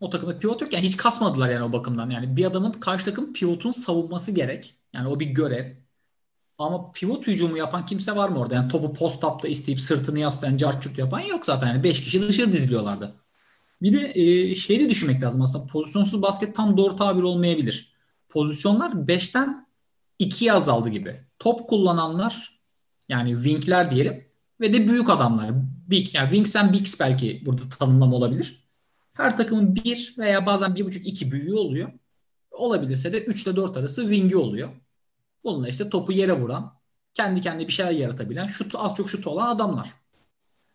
[0.00, 2.10] O takımda pivot yok yani hiç kasmadılar yani o bakımdan.
[2.10, 4.74] Yani bir adamın karşı takım pivotun savunması gerek.
[4.92, 5.83] Yani o bir görev.
[6.58, 8.54] Ama pivot hücumu yapan kimse var mı orada?
[8.54, 11.66] Yani topu post-up'ta isteyip sırtını yaslayan, carçurt yapan yok zaten.
[11.66, 13.14] Yani 5 kişi dışarı diziliyorlardı.
[13.82, 15.66] Bir de e, şey de düşünmek lazım aslında.
[15.66, 17.94] Pozisyonsuz basket tam doğru tabir olmayabilir.
[18.28, 19.66] Pozisyonlar 5'ten
[20.20, 21.20] 2'ye azaldı gibi.
[21.38, 22.60] Top kullananlar
[23.08, 24.24] yani wingler diyelim
[24.60, 25.50] ve de büyük adamlar.
[25.90, 28.64] Big yani wings and bigs belki burada tanımlama olabilir.
[29.14, 31.92] Her takımın bir veya bazen 1.5-2 büyüğü oluyor.
[32.50, 34.68] Olabilirse de 3 ile 4 arası wing'i oluyor.
[35.44, 36.74] Bununla işte topu yere vuran,
[37.14, 39.88] kendi kendine bir şeyler yaratabilen, şut, az çok şut olan adamlar.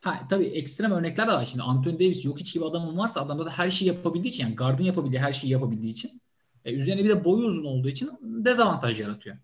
[0.02, 1.46] Ha, tabii ekstrem örnekler de var.
[1.46, 4.56] Şimdi Anthony Davis yok hiç gibi adamın varsa adamda da her şeyi yapabildiği için yani
[4.56, 6.22] gardın yapabildiği her şeyi yapabildiği için
[6.66, 9.38] e, üzerine bir de boyu uzun olduğu için dezavantaj yaratıyor.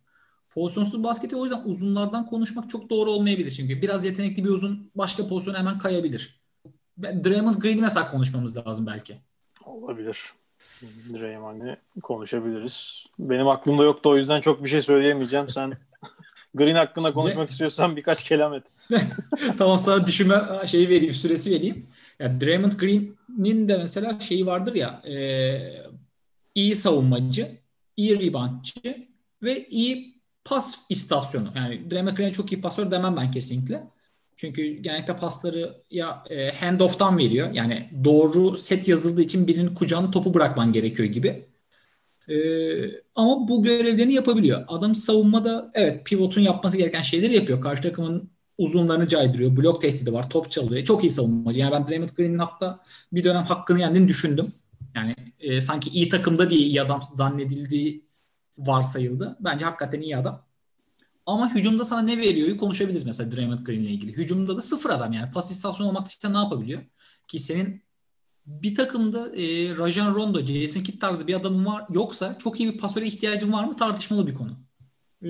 [0.49, 3.51] Pozisyonsuz basketi o yüzden uzunlardan konuşmak çok doğru olmayabilir.
[3.51, 6.41] Çünkü biraz yetenekli bir uzun başka pozisyona hemen kayabilir.
[6.97, 9.17] Draymond Green'i mesela konuşmamız lazım belki.
[9.65, 10.33] Olabilir.
[11.13, 13.05] Draymond'ı konuşabiliriz.
[13.19, 15.49] Benim aklımda yoktu o yüzden çok bir şey söyleyemeyeceğim.
[15.49, 15.73] Sen
[16.55, 18.63] Green hakkında konuşmak istiyorsan birkaç kelam et.
[19.57, 21.87] tamam sana düşünme şeyi vereyim, süresi vereyim.
[22.19, 25.15] Ya Draymond Green'in de mesela şeyi vardır ya e,
[26.55, 27.47] iyi savunmacı,
[27.97, 29.07] iyi reboundçı
[29.43, 31.51] ve iyi pas istasyonu.
[31.55, 33.83] Yani Draymond Green çok iyi pasör demem ben kesinlikle.
[34.35, 37.51] Çünkü genellikle pasları ya e, handoff'tan veriyor.
[37.53, 41.43] Yani doğru set yazıldığı için birinin kucağına topu bırakman gerekiyor gibi.
[42.29, 42.35] E,
[43.15, 44.65] ama bu görevlerini yapabiliyor.
[44.67, 47.61] Adam savunmada evet pivotun yapması gereken şeyleri yapıyor.
[47.61, 49.57] Karşı takımın uzunlarını caydırıyor.
[49.57, 50.29] Blok tehdidi var.
[50.29, 50.83] Top çalıyor.
[50.83, 51.59] Çok iyi savunmacı.
[51.59, 52.79] Yani ben Draymond Green'in hatta
[53.13, 54.53] bir dönem hakkını yendiğini düşündüm.
[54.95, 58.05] Yani e, sanki iyi takımda diye iyi adam zannedildiği
[58.57, 59.37] varsayıldı.
[59.39, 60.45] Bence hakikaten iyi adam.
[61.25, 64.11] Ama hücumda sana ne veriyor konuşabiliriz mesela Draymond Green ile ilgili.
[64.17, 65.31] Hücumda da sıfır adam yani.
[65.31, 66.81] Pas istasyonu olmak için ne yapabiliyor?
[67.27, 67.85] Ki senin
[68.45, 72.77] bir takımda e, Rajan Rondo, Jason Kidd tarzı bir adamın var yoksa çok iyi bir
[72.77, 74.59] pasöre ihtiyacın var mı tartışmalı bir konu.
[75.21, 75.29] E,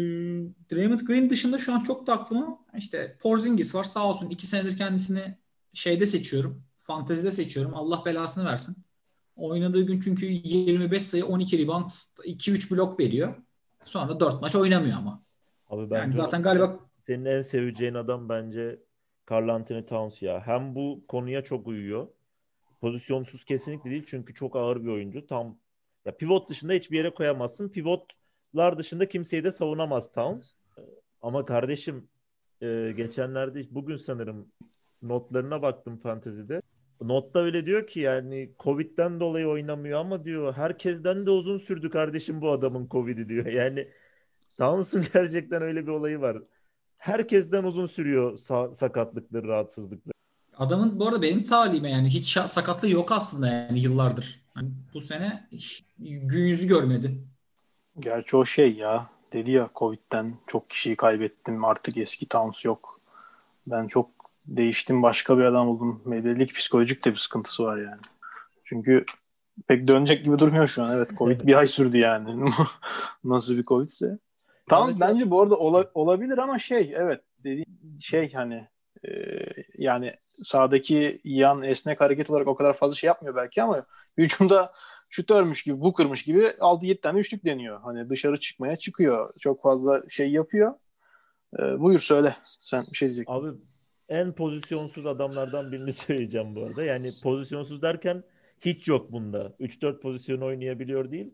[0.72, 4.78] Draymond Green dışında şu an çok da aklıma işte Porzingis var sağ olsun iki senedir
[4.78, 5.38] kendisini
[5.74, 6.64] şeyde seçiyorum.
[6.78, 7.74] Fantezide seçiyorum.
[7.76, 8.78] Allah belasını versin.
[9.36, 11.90] Oynadığı gün çünkü 25 sayı 12 rebound
[12.24, 13.36] 2-3 blok veriyor.
[13.84, 15.25] Sonra 4 maç oynamıyor ama.
[15.70, 18.80] Abi bence Yani zaten galiba senin en seveceğin adam bence
[19.26, 20.48] Karl Anthony Towns ya.
[20.48, 22.08] Hem bu konuya çok uyuyor.
[22.82, 25.28] Pozisyonsuz kesinlikle değil çünkü çok ağır bir oyuncu.
[25.28, 25.58] Tam
[26.06, 27.70] ya pivot dışında hiçbir yere koyamazsın.
[27.70, 30.52] Pivotlar dışında kimseyi de savunamaz Towns.
[31.22, 32.10] Ama kardeşim
[32.62, 34.52] e, geçenlerde bugün sanırım
[35.02, 36.62] notlarına baktım fantezide.
[37.02, 42.42] Notta öyle diyor ki yani Covid'den dolayı oynamıyor ama diyor herkesten de uzun sürdü kardeşim
[42.42, 43.46] bu adamın Covid'i diyor.
[43.46, 43.88] Yani
[44.58, 46.38] Towns'un gerçekten öyle bir olayı var.
[46.98, 50.14] Herkesten uzun sürüyor sa- sakatlıkları, rahatsızlıkları.
[50.58, 54.42] adamın bu arada benim talihime yani hiç şa- sakatlığı yok aslında yani yıllardır.
[54.54, 57.24] Hani bu sene hiç gün yüzü görmedi.
[58.00, 59.10] Gerçi o şey ya.
[59.34, 61.66] Dedi ya Covid'den çok kişiyi kaybettim.
[61.66, 63.00] Artık eski Towns yok.
[63.68, 64.10] Ben çok
[64.46, 65.04] değiştim.
[65.04, 66.02] Başka bir adam oldum.
[66.06, 68.02] Belli ki psikolojik de bir sıkıntısı var yani.
[68.64, 69.06] Çünkü
[69.68, 70.92] pek dönecek gibi durmuyor şu an.
[70.92, 72.52] Evet Covid bir ay sürdü yani.
[73.24, 74.20] Nasıl bir Covid'se.
[74.70, 78.68] Towns Mesela- bence bu arada ola- olabilir ama şey evet dediğin şey hani
[79.08, 79.10] e,
[79.78, 83.86] yani sahadaki yan esnek hareket olarak o kadar fazla şey yapmıyor belki ama
[84.18, 84.72] hücumda
[85.10, 87.82] şutörmüş gibi, bu kırmış gibi 6-7 tane üçlük deniyor.
[87.82, 89.34] Hani dışarı çıkmaya çıkıyor.
[89.40, 90.74] Çok fazla şey yapıyor.
[91.60, 92.36] E, buyur söyle.
[92.44, 93.34] Sen bir şey diyecektin.
[93.34, 93.48] Abi
[94.10, 96.84] en pozisyonsuz adamlardan birini söyleyeceğim bu arada.
[96.84, 98.24] Yani pozisyonsuz derken
[98.60, 99.54] hiç yok bunda.
[99.60, 101.34] 3-4 pozisyon oynayabiliyor değil.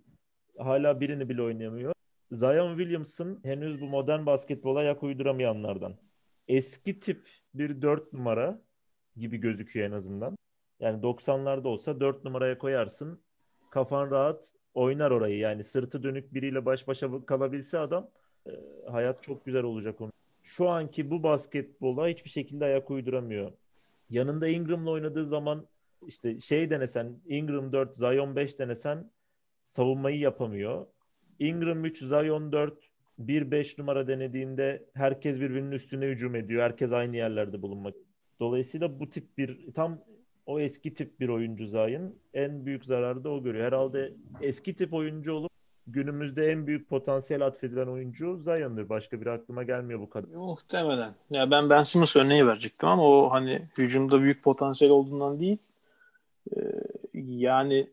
[0.58, 1.94] Hala birini bile oynayamıyor.
[2.32, 5.96] Zion Williamson henüz bu modern basketbola ayak uyduramayanlardan.
[6.48, 8.62] Eski tip bir 4 numara
[9.18, 10.38] gibi gözüküyor en azından.
[10.80, 13.22] Yani 90'larda olsa 4 numaraya koyarsın.
[13.72, 15.38] Kafan rahat oynar orayı.
[15.38, 18.10] Yani sırtı dönük biriyle baş başa kalabilse adam
[18.48, 18.52] e,
[18.92, 20.14] hayat çok güzel olacak onun.
[20.44, 23.52] Şu anki bu basketbola hiçbir şekilde ayak uyduramıyor.
[24.10, 25.68] Yanında Ingram'la oynadığı zaman
[26.08, 29.12] işte şey denesen Ingram 4, Zion 5 denesen
[29.66, 30.88] savunmayı yapamıyor.
[31.42, 32.74] Ingram 3, Zion 4,
[33.20, 36.64] 1-5 numara denediğinde herkes birbirinin üstüne hücum ediyor.
[36.64, 37.94] Herkes aynı yerlerde bulunmak.
[38.40, 40.00] Dolayısıyla bu tip bir tam
[40.46, 43.66] o eski tip bir oyuncu Zion en büyük zararı da o görüyor.
[43.66, 45.52] Herhalde eski tip oyuncu olup
[45.88, 48.90] günümüzde en büyük potansiyel atfedilen oyuncu Zion'dır.
[48.90, 50.28] Başka bir aklıma gelmiyor bu kadar.
[50.28, 51.16] Muhtemelen.
[51.30, 55.58] Ya ben Ben Simmons örneği verecektim ama o hani hücumda büyük potansiyel olduğundan değil.
[56.58, 56.60] Ee,
[57.14, 57.90] yani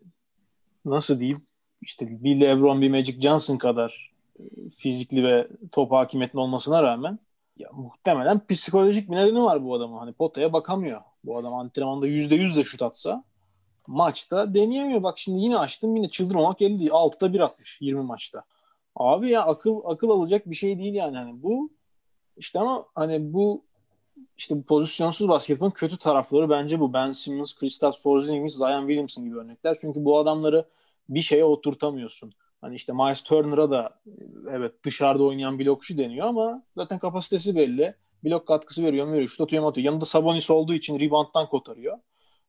[0.84, 1.47] nasıl diyeyim?
[1.82, 4.42] İşte bir LeBron, bir Magic Johnson kadar e,
[4.76, 7.18] fizikli ve top hakimiyetli olmasına rağmen
[7.56, 9.98] ya muhtemelen psikolojik bir nedeni var bu adamın.
[9.98, 11.00] Hani potaya bakamıyor.
[11.24, 13.24] Bu adam antrenmanda %100 de şut atsa
[13.86, 15.02] maçta deneyemiyor.
[15.02, 16.90] Bak şimdi yine açtım yine çıldırmamak elde değil.
[16.90, 18.42] 6'da 1 atmış 20 maçta.
[18.96, 21.16] Abi ya akıl akıl alacak bir şey değil yani.
[21.16, 21.70] Hani bu
[22.36, 23.64] işte ama hani bu
[24.36, 26.92] işte bu pozisyonsuz basketbolun kötü tarafları bence bu.
[26.92, 29.78] Ben Simmons, Kristaps Porzingis, Zion Williamson gibi örnekler.
[29.80, 30.64] Çünkü bu adamları
[31.08, 32.32] bir şeye oturtamıyorsun.
[32.60, 34.00] Hani işte Miles Turner'a da
[34.50, 37.94] evet dışarıda oynayan blokçu deniyor ama zaten kapasitesi belli.
[38.24, 39.84] Blok katkısı veriyor, veriyor, şut atıyor, atıyor.
[39.84, 41.98] Yanında Sabonis olduğu için rebounddan kotarıyor.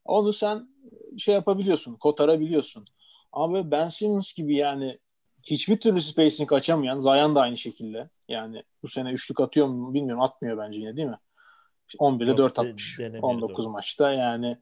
[0.06, 0.70] Onu sen
[1.18, 2.86] şey yapabiliyorsun, kotarabiliyorsun.
[3.32, 5.00] Ama Ben Simmons gibi yani
[5.44, 8.10] hiçbir türlü spacing açamayan Zion da aynı şekilde.
[8.28, 10.24] Yani bu sene üçlük atıyor mu bilmiyorum.
[10.24, 11.18] Atmıyor bence yine değil mi?
[12.00, 13.00] 11'de Yok, 4 de- atmış.
[13.00, 13.72] denemiyor, 19 doğru.
[13.72, 14.58] maçta yani.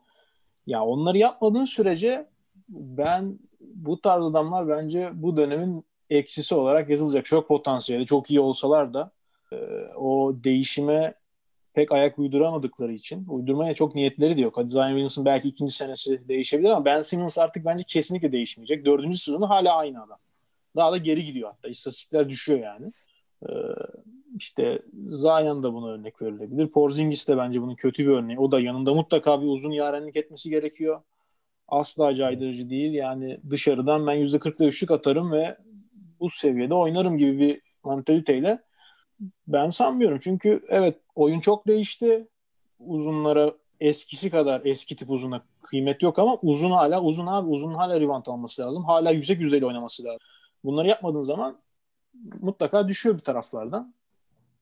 [0.67, 2.29] Ya onları yapmadığın sürece
[2.69, 7.25] ben bu tarz adamlar bence bu dönemin eksisi olarak yazılacak.
[7.25, 9.11] Çok potansiyeli, çok iyi olsalar da
[9.51, 9.55] e,
[9.95, 11.13] o değişime
[11.73, 14.57] pek ayak uyduramadıkları için uydurmaya çok niyetleri de yok.
[14.57, 18.85] Hadi Zion Williamson belki ikinci senesi değişebilir ama Ben Simmons artık bence kesinlikle değişmeyecek.
[18.85, 20.17] Dördüncü sezonu hala aynı adam.
[20.75, 21.67] Daha da geri gidiyor hatta.
[21.67, 22.93] İstatistikler düşüyor yani.
[23.49, 23.53] Ee,
[24.37, 26.67] işte Zion da buna örnek verilebilir.
[26.67, 28.39] Porzingis de bence bunun kötü bir örneği.
[28.39, 31.01] O da yanında mutlaka bir uzun yarenlik etmesi gerekiyor.
[31.67, 32.93] Asla caydırıcı değil.
[32.93, 35.57] Yani dışarıdan ben %40'la üçlük atarım ve
[36.19, 38.59] bu seviyede oynarım gibi bir mantaliteyle
[39.47, 40.19] ben sanmıyorum.
[40.21, 42.27] Çünkü evet oyun çok değişti.
[42.79, 47.49] Uzunlara eskisi kadar eski tip uzuna kıymet yok ama uzun hala uzun abi.
[47.49, 48.83] Uzun hala rebound alması lazım.
[48.83, 50.19] Hala yüksek yüzdeli oynaması lazım.
[50.63, 51.57] Bunları yapmadığın zaman
[52.41, 53.93] mutlaka düşüyor bir taraflardan.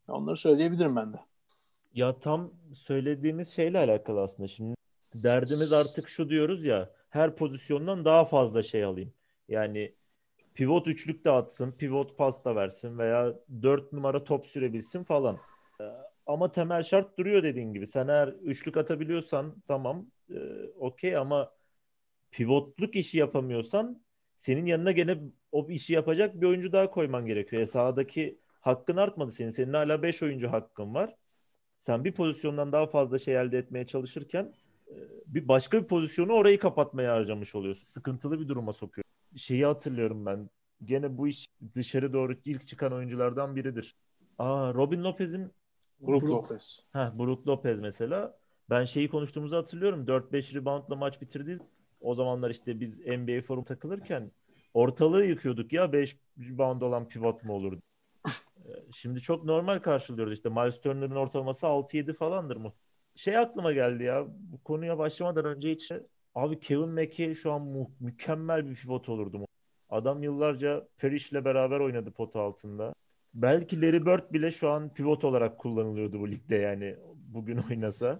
[0.07, 1.17] Onları söyleyebilirim ben de.
[1.93, 4.47] Ya tam söylediğimiz şeyle alakalı aslında.
[4.47, 4.75] Şimdi
[5.23, 9.13] derdimiz artık şu diyoruz ya her pozisyondan daha fazla şey alayım.
[9.49, 9.95] Yani
[10.53, 15.37] pivot üçlük de atsın, pivot pas da versin veya dört numara top sürebilsin falan.
[15.81, 15.83] Ee,
[16.25, 17.87] Ama temel şart duruyor dediğin gibi.
[17.87, 20.35] Sen eğer üçlük atabiliyorsan tamam e,
[20.79, 21.51] okey ama
[22.31, 24.03] pivotluk işi yapamıyorsan
[24.37, 25.17] senin yanına gene
[25.51, 27.61] o işi yapacak bir oyuncu daha koyman gerekiyor.
[27.61, 29.51] E sahadaki hakkın artmadı senin.
[29.51, 31.15] Senin hala 5 oyuncu hakkın var.
[31.79, 34.53] Sen bir pozisyondan daha fazla şey elde etmeye çalışırken
[35.27, 37.83] bir başka bir pozisyonu orayı kapatmaya harcamış oluyorsun.
[37.83, 39.05] Sıkıntılı bir duruma sokuyor.
[39.35, 40.49] Şeyi hatırlıyorum ben.
[40.85, 43.95] Gene bu iş dışarı doğru ilk çıkan oyunculardan biridir.
[44.37, 45.51] Aa Robin Lopez'in
[46.01, 46.31] Brook Brook.
[46.31, 46.79] Lopez.
[46.93, 48.37] Ha Brook Lopez mesela.
[48.69, 50.07] Ben şeyi konuştuğumuzu hatırlıyorum.
[50.07, 51.59] 4-5 reboundla maç bitirdi.
[52.01, 54.31] O zamanlar işte biz NBA forum takılırken
[54.73, 57.79] ortalığı yıkıyorduk ya 5 rebound olan pivot mu olur?
[58.65, 62.73] Ee, Şimdi çok normal karşılıyoruz işte Miles Turner'ın ortalaması 6-7 falandır mı?
[63.15, 65.91] Şey aklıma geldi ya bu konuya başlamadan önce hiç
[66.35, 69.47] abi Kevin McHale şu an mu- mükemmel bir pivot olurdu mu?
[69.89, 72.93] Adam yıllarca Parrish'le beraber oynadı pota altında.
[73.33, 76.95] Belki Larry Bird bile şu an pivot olarak kullanılıyordu bu ligde yani
[77.33, 78.19] bugün oynasa.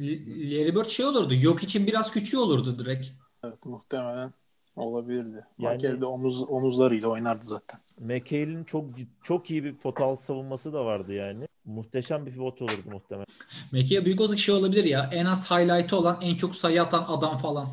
[0.00, 1.34] Larry Bird şey olurdu.
[1.42, 3.06] Yok için biraz küçüğü olurdu direkt.
[3.44, 4.32] Evet muhtemelen
[4.76, 5.44] olabilirdi.
[5.58, 6.04] Yani- Yani...
[6.04, 7.80] omuz, omuzlarıyla oynardı zaten.
[7.98, 8.84] McHale'in çok
[9.22, 11.48] çok iyi bir pota altı savunması da vardı yani.
[11.68, 13.26] Muhteşem bir pivot olurdu muhtemelen.
[13.72, 15.10] Meki'ye büyük olacak şey olabilir ya.
[15.12, 17.68] En az highlight'ı olan en çok sayı atan adam falan.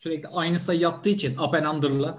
[0.00, 2.18] Sürekli aynı sayı attığı için up and under'la.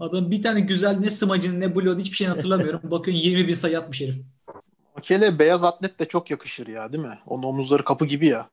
[0.00, 2.80] Adam bir tane güzel ne smacını ne bloğunu hiçbir şeyini hatırlamıyorum.
[2.90, 4.16] Bakıyorsun 20 bin sayı atmış herif.
[4.94, 7.18] Makele beyaz atlet de çok yakışır ya değil mi?
[7.26, 8.48] Onun omuzları kapı gibi ya.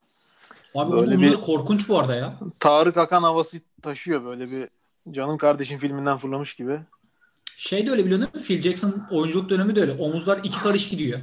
[0.74, 1.34] Abi Böyle onun bir...
[1.34, 2.34] korkunç bu arada ya.
[2.60, 4.68] Tarık Akan havası taşıyor böyle bir
[5.10, 6.80] canım kardeşim filminden fırlamış gibi.
[7.56, 8.46] Şey de öyle biliyor musun?
[8.46, 9.92] Phil Jackson oyunculuk dönemi de öyle.
[9.92, 11.20] Omuzlar iki karış gidiyor.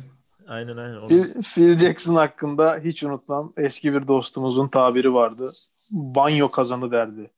[0.48, 1.08] Aynen aynen.
[1.08, 5.52] Phil, Phil Jackson hakkında hiç unutmam eski bir dostumuzun tabiri vardı.
[5.92, 7.32] Banyo kazanı derdi.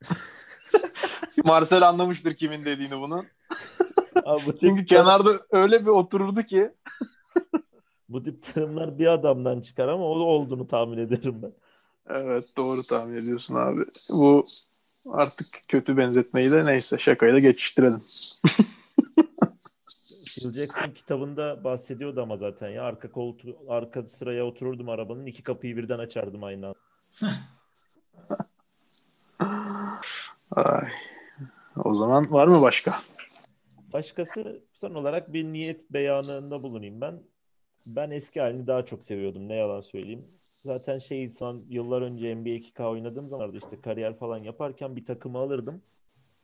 [1.43, 3.25] Marcel anlamıştır kimin dediğini bunun.
[4.25, 6.71] Abi bu tip, Çünkü kenarda öyle bir otururdu ki
[8.09, 11.53] bu tip tanımlar bir adamdan çıkar ama o olduğunu tahmin ederim ben.
[12.09, 13.85] Evet doğru tahmin ediyorsun abi.
[14.09, 14.45] Bu
[15.11, 18.01] artık kötü benzetmeyi de neyse şakayı da geçiştirelim.
[20.39, 25.77] Phil Jackson kitabında bahsediyordu ama zaten ya arka koltuğu arka sıraya otururdum arabanın iki kapıyı
[25.77, 26.77] birden açardım aynı anda.
[30.51, 30.87] Ay.
[31.83, 33.01] O zaman var mı başka?
[33.93, 37.23] Başkası son olarak bir niyet beyanında bulunayım ben.
[37.85, 40.27] Ben eski halini daha çok seviyordum ne yalan söyleyeyim.
[40.65, 45.37] Zaten şey insan yıllar önce NBA 2K oynadığım zaman işte kariyer falan yaparken bir takımı
[45.37, 45.81] alırdım.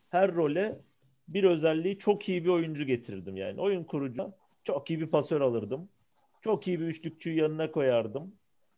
[0.10, 0.80] Her role
[1.28, 3.62] bir özelliği çok iyi bir oyuncu getirirdim yani.
[3.62, 5.90] Oyun kurucu çok iyi bir pasör alırdım.
[6.42, 8.32] Çok iyi bir üçlükçüyü yanına koyardım.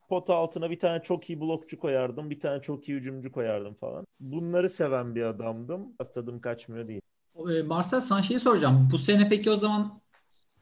[0.09, 2.29] Pota altına bir tane çok iyi blokçu koyardım.
[2.29, 4.05] Bir tane çok iyi hücumcu koyardım falan.
[4.19, 5.95] Bunları seven bir adamdım.
[6.13, 7.01] Tadım kaçmıyor değil.
[7.35, 8.89] Ee, Marcel sana şeyi soracağım.
[8.91, 10.01] Bu sene peki o zaman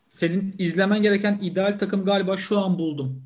[0.10, 3.24] senin izlemen gereken ideal takım galiba şu an buldum.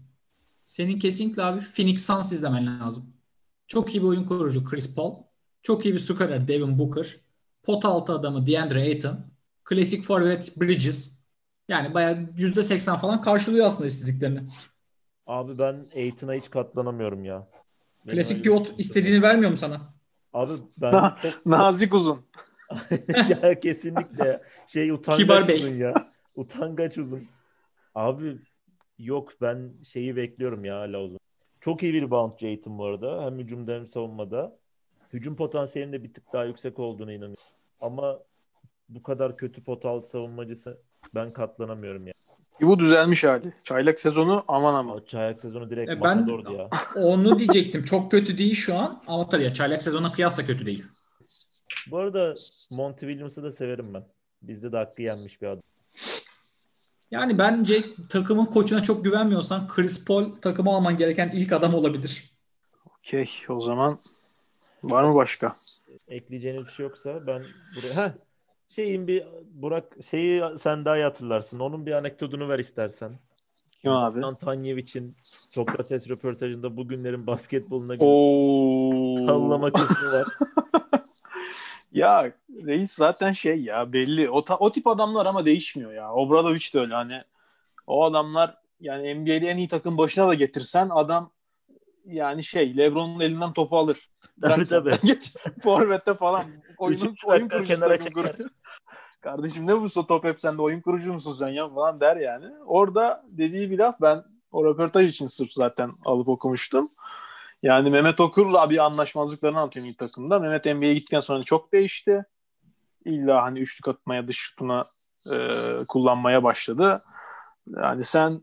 [0.65, 3.13] Senin kesinlikle abi Phoenix Suns izlemen lazım.
[3.67, 5.15] Çok iyi bir oyun kurucu Chris Paul.
[5.61, 7.15] Çok iyi bir skorer Devin Booker.
[7.63, 9.25] Pot altı adamı DeAndre Ayton.
[9.65, 11.19] Klasik forvet Bridges.
[11.67, 14.49] Yani bayağı %80 falan karşılıyor aslında istediklerini.
[15.27, 17.47] Abi ben Aiton'a hiç katlanamıyorum ya.
[18.07, 19.93] Klasik pivot istediğini vermiyor mu sana?
[20.33, 22.25] Abi ben çok Nazik uzun.
[23.29, 25.57] ya kesinlikle şey utangaç Kibar Bey.
[25.57, 26.13] uzun ya.
[26.35, 27.27] Utangaç uzun.
[27.95, 28.37] Abi
[28.99, 31.19] yok ben şeyi bekliyorum ya hala uzun.
[31.61, 33.25] Çok iyi bir reboundçı Aiton bu arada.
[33.25, 34.58] Hem hücumda hem savunmada.
[35.13, 37.43] Hücum potansiyelinin de bir tık daha yüksek olduğuna inanıyorum.
[37.81, 38.19] Ama
[38.89, 40.77] bu kadar kötü pot altı savunmacısı
[41.15, 42.13] ben katlanamıyorum ya.
[42.61, 43.53] Bu düzelmiş hali.
[43.63, 44.95] Çaylak sezonu aman aman.
[44.95, 46.69] O çayak sezonu direkt E ben- matadordu ya.
[46.95, 47.83] Onu diyecektim.
[47.83, 49.01] Çok kötü değil şu an.
[49.07, 50.83] Ama tabii ya çaylak sezona kıyasla kötü değil.
[51.91, 52.33] Bu arada
[52.71, 54.03] Monty Williams'ı da severim ben.
[54.41, 55.63] Bizde de hakkı yenmiş bir adam.
[57.11, 57.75] Yani bence
[58.09, 62.31] takımın koçuna çok güvenmiyorsan Chris Paul takımı alman gereken ilk adam olabilir.
[62.85, 63.99] Okey o zaman
[64.83, 65.55] var mı başka?
[66.07, 67.43] ekleyeceğiniz bir şey yoksa ben
[67.75, 68.11] buraya Heh,
[68.69, 71.59] şeyin bir Burak şeyi sen daha iyi hatırlarsın.
[71.59, 73.19] Onun bir anekdotunu ver istersen.
[73.81, 74.25] Kim abi?
[74.25, 75.15] Antonyevic'in
[75.49, 77.97] Sokrates röportajında bugünlerin basketboluna
[79.27, 80.27] sallama kısmı var.
[81.91, 82.31] Ya
[82.65, 84.29] reis zaten şey ya belli.
[84.29, 86.13] O, ta- o tip adamlar ama değişmiyor ya.
[86.13, 87.21] Obradoviç de öyle hani.
[87.87, 91.31] O adamlar yani NBA'de en iyi takım başına da getirsen adam
[92.09, 94.09] yani şey LeBron'un elinden topu alır.
[94.41, 94.93] tabii tabii.
[95.03, 96.45] Geç, Forvet'te falan.
[96.77, 98.35] Oyunun, oyun kurucusu kenara çeker.
[99.21, 102.45] Kardeşim ne bu top hep sende oyun kurucu musun sen ya falan der yani.
[102.65, 106.89] Orada dediği bir laf ben o röportaj için sırf zaten alıp okumuştum.
[107.63, 110.39] Yani Mehmet Okur'la bir anlaşmazlıklarını anlatıyor ilk takımda.
[110.39, 112.25] Mehmet NBA'ye gittikten sonra çok değişti.
[113.05, 114.85] İlla hani üçlük atmaya dış şutuna
[115.31, 115.37] e,
[115.87, 117.03] kullanmaya başladı.
[117.75, 118.41] Yani sen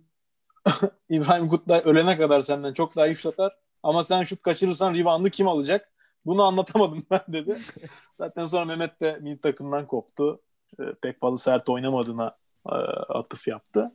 [1.08, 3.56] İbrahim Kutlay ölene kadar senden çok daha şut atar.
[3.82, 5.92] Ama sen şut kaçırırsan ribandı kim alacak?
[6.26, 7.58] Bunu anlatamadım ben dedi.
[8.10, 10.40] Zaten sonra Mehmet de milli takımdan koptu.
[10.80, 12.36] E, pek fazla sert oynamadığına
[12.68, 12.74] e,
[13.08, 13.92] atıf yaptı.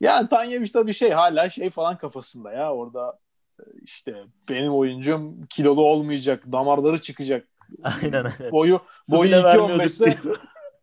[0.00, 3.18] Yani Tanyeviç tabii şey hala şey falan kafasında ya orada
[3.60, 7.48] e, işte benim oyuncum kilolu olmayacak, damarları çıkacak.
[7.82, 8.32] Aynen.
[8.52, 10.18] Boyu boyu 2.15'se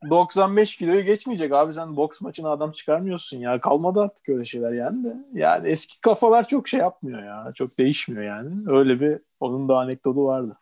[0.10, 3.62] 95 kiloyu geçmeyecek abi sen boks maçına adam çıkarmıyorsun ya.
[3.62, 5.16] Kalmadı artık öyle şeyler yani de.
[5.34, 7.52] Yani eski kafalar çok şey yapmıyor ya.
[7.56, 8.52] Çok değişmiyor yani.
[8.68, 10.58] Öyle bir onun da anekdotu vardı.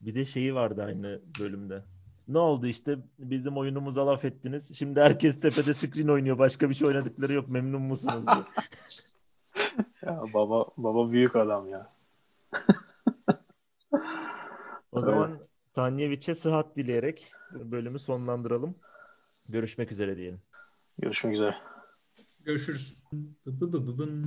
[0.00, 1.82] Bir de şeyi vardı aynı bölümde.
[2.28, 4.78] Ne oldu işte bizim oyunumuza laf ettiniz.
[4.78, 6.38] Şimdi herkes tepede screen oynuyor.
[6.38, 7.48] Başka bir şey oynadıkları yok.
[7.48, 8.24] Memnun musunuz?
[8.26, 8.44] diye.
[10.02, 11.92] Ya baba baba büyük adam ya.
[14.92, 15.38] O zaman
[15.76, 18.74] Tanyeviç'e sıhhat dileyerek bölümü sonlandıralım.
[19.48, 20.40] Görüşmek üzere diyelim.
[20.98, 21.56] Görüşmek üzere.
[22.44, 23.04] Görüşürüz.
[23.46, 24.25] Bı bı bı bı bın.